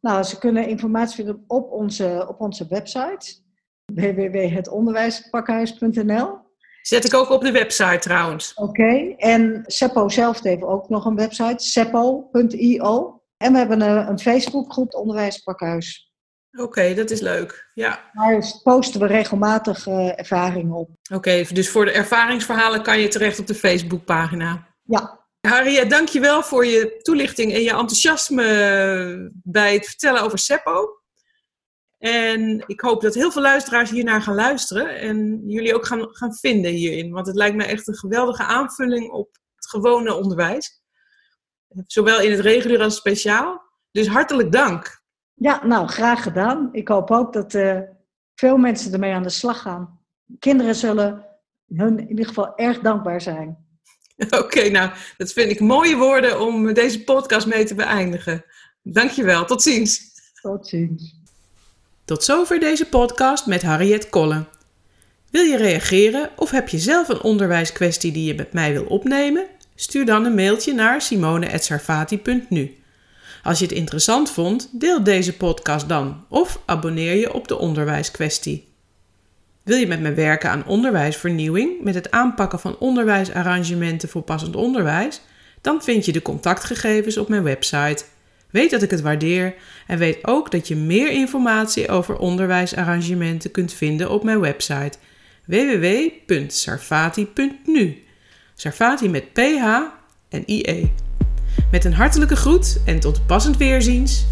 Nou, 0.00 0.22
ze 0.22 0.38
kunnen 0.38 0.68
informatie 0.68 1.14
vinden 1.14 1.44
op 1.46 1.70
onze, 1.72 2.24
op 2.28 2.40
onze 2.40 2.66
website 2.68 3.38
www.hetonderwijspakhuis.nl. 3.94 6.39
Zet 6.82 7.04
ik 7.04 7.14
ook 7.14 7.30
op 7.30 7.42
de 7.42 7.52
website 7.52 7.98
trouwens. 7.98 8.54
Oké, 8.54 9.14
en 9.16 9.62
Seppo 9.66 10.08
zelf 10.08 10.42
heeft 10.42 10.62
ook 10.62 10.88
nog 10.88 11.04
een 11.04 11.16
website, 11.16 11.64
seppo.io. 11.64 13.22
En 13.36 13.52
we 13.52 13.58
hebben 13.58 13.80
een, 13.80 14.08
een 14.08 14.18
Facebookgroep 14.18 14.94
Onderwijspakhuis. 14.94 16.10
Oké, 16.58 16.94
dat 16.94 17.10
is 17.10 17.20
leuk. 17.20 17.70
Ja. 17.74 18.10
Daar 18.12 18.44
posten 18.62 19.00
we 19.00 19.06
regelmatig 19.06 19.86
eh, 19.86 20.18
ervaringen 20.18 20.74
op. 20.74 20.90
Oké, 21.12 21.44
dus 21.52 21.70
voor 21.70 21.84
de 21.84 21.92
ervaringsverhalen 21.92 22.82
kan 22.82 23.00
je 23.00 23.08
terecht 23.08 23.38
op 23.38 23.46
de 23.46 23.54
Facebookpagina. 23.54 24.66
Ja, 24.82 25.20
Harriet, 25.40 25.90
dankjewel 25.90 26.42
voor 26.42 26.66
je 26.66 26.98
toelichting 27.02 27.52
en 27.52 27.62
je 27.62 27.70
enthousiasme 27.70 29.30
bij 29.32 29.74
het 29.74 29.86
vertellen 29.86 30.22
over 30.22 30.38
Seppo. 30.38 30.99
En 32.00 32.64
ik 32.66 32.80
hoop 32.80 33.00
dat 33.00 33.14
heel 33.14 33.30
veel 33.30 33.42
luisteraars 33.42 33.90
hiernaar 33.90 34.22
gaan 34.22 34.34
luisteren 34.34 34.98
en 34.98 35.42
jullie 35.46 35.74
ook 35.74 35.86
gaan, 35.86 36.08
gaan 36.10 36.34
vinden 36.34 36.70
hierin. 36.70 37.12
Want 37.12 37.26
het 37.26 37.36
lijkt 37.36 37.56
me 37.56 37.64
echt 37.64 37.88
een 37.88 37.94
geweldige 37.94 38.42
aanvulling 38.42 39.10
op 39.10 39.38
het 39.54 39.68
gewone 39.68 40.14
onderwijs. 40.14 40.82
Zowel 41.86 42.20
in 42.20 42.30
het 42.30 42.40
regulier 42.40 42.82
als 42.82 42.96
speciaal. 42.96 43.62
Dus 43.90 44.08
hartelijk 44.08 44.52
dank. 44.52 45.02
ja 45.34 45.66
nou, 45.66 45.86
graag 45.86 46.22
gedaan. 46.22 46.68
Ik 46.72 46.88
hoop 46.88 47.10
ook 47.10 47.32
dat 47.32 47.54
eh, 47.54 47.80
veel 48.34 48.56
mensen 48.56 48.92
ermee 48.92 49.12
aan 49.12 49.22
de 49.22 49.28
slag 49.28 49.60
gaan. 49.60 50.00
Kinderen 50.38 50.74
zullen 50.74 51.26
hun 51.66 51.98
in 51.98 52.08
ieder 52.08 52.26
geval 52.26 52.56
erg 52.56 52.78
dankbaar 52.78 53.20
zijn. 53.20 53.66
Oké, 54.44 54.68
nou, 54.68 54.90
dat 55.16 55.32
vind 55.32 55.50
ik 55.50 55.60
mooie 55.60 55.96
woorden 55.96 56.40
om 56.40 56.72
deze 56.74 57.04
podcast 57.04 57.46
mee 57.46 57.64
te 57.64 57.74
beëindigen. 57.74 58.44
Dankjewel, 58.82 59.44
tot 59.44 59.62
ziens. 59.62 60.00
Tot 60.40 60.68
ziens. 60.68 61.19
Tot 62.10 62.24
zover 62.24 62.60
deze 62.60 62.84
podcast 62.84 63.46
met 63.46 63.62
Harriet 63.62 64.08
Kolle. 64.08 64.44
Wil 65.30 65.42
je 65.42 65.56
reageren 65.56 66.30
of 66.36 66.50
heb 66.50 66.68
je 66.68 66.78
zelf 66.78 67.08
een 67.08 67.20
onderwijskwestie 67.20 68.12
die 68.12 68.24
je 68.24 68.34
met 68.34 68.52
mij 68.52 68.72
wil 68.72 68.84
opnemen? 68.84 69.46
Stuur 69.74 70.06
dan 70.06 70.24
een 70.24 70.34
mailtje 70.34 70.74
naar 70.74 71.02
simone.sarfati.nu. 71.02 72.78
Als 73.42 73.58
je 73.58 73.64
het 73.64 73.74
interessant 73.74 74.30
vond, 74.30 74.68
deel 74.72 75.04
deze 75.04 75.36
podcast 75.36 75.88
dan 75.88 76.24
of 76.28 76.60
abonneer 76.66 77.14
je 77.14 77.32
op 77.32 77.48
de 77.48 77.58
onderwijskwestie. 77.58 78.68
Wil 79.62 79.76
je 79.76 79.86
met 79.86 80.00
me 80.00 80.12
werken 80.12 80.50
aan 80.50 80.66
onderwijsvernieuwing 80.66 81.82
met 81.82 81.94
het 81.94 82.10
aanpakken 82.10 82.60
van 82.60 82.78
onderwijsarrangementen 82.78 84.08
voor 84.08 84.22
passend 84.22 84.56
onderwijs? 84.56 85.20
Dan 85.60 85.82
vind 85.82 86.04
je 86.04 86.12
de 86.12 86.22
contactgegevens 86.22 87.16
op 87.16 87.28
mijn 87.28 87.42
website. 87.42 88.04
Weet 88.50 88.70
dat 88.70 88.82
ik 88.82 88.90
het 88.90 89.00
waardeer 89.00 89.54
en 89.86 89.98
weet 89.98 90.18
ook 90.22 90.50
dat 90.50 90.68
je 90.68 90.76
meer 90.76 91.10
informatie 91.10 91.88
over 91.88 92.16
onderwijsarrangementen 92.16 93.50
kunt 93.50 93.72
vinden 93.72 94.10
op 94.10 94.24
mijn 94.24 94.40
website 94.40 94.98
www.sarfati.nu. 95.46 98.02
Sarfati 98.54 99.08
met 99.08 99.32
PH 99.32 99.64
en 100.28 100.42
IE. 100.46 100.92
Met 101.70 101.84
een 101.84 101.94
hartelijke 101.94 102.36
groet 102.36 102.80
en 102.84 103.00
tot 103.00 103.26
passend 103.26 103.56
weerziens. 103.56 104.26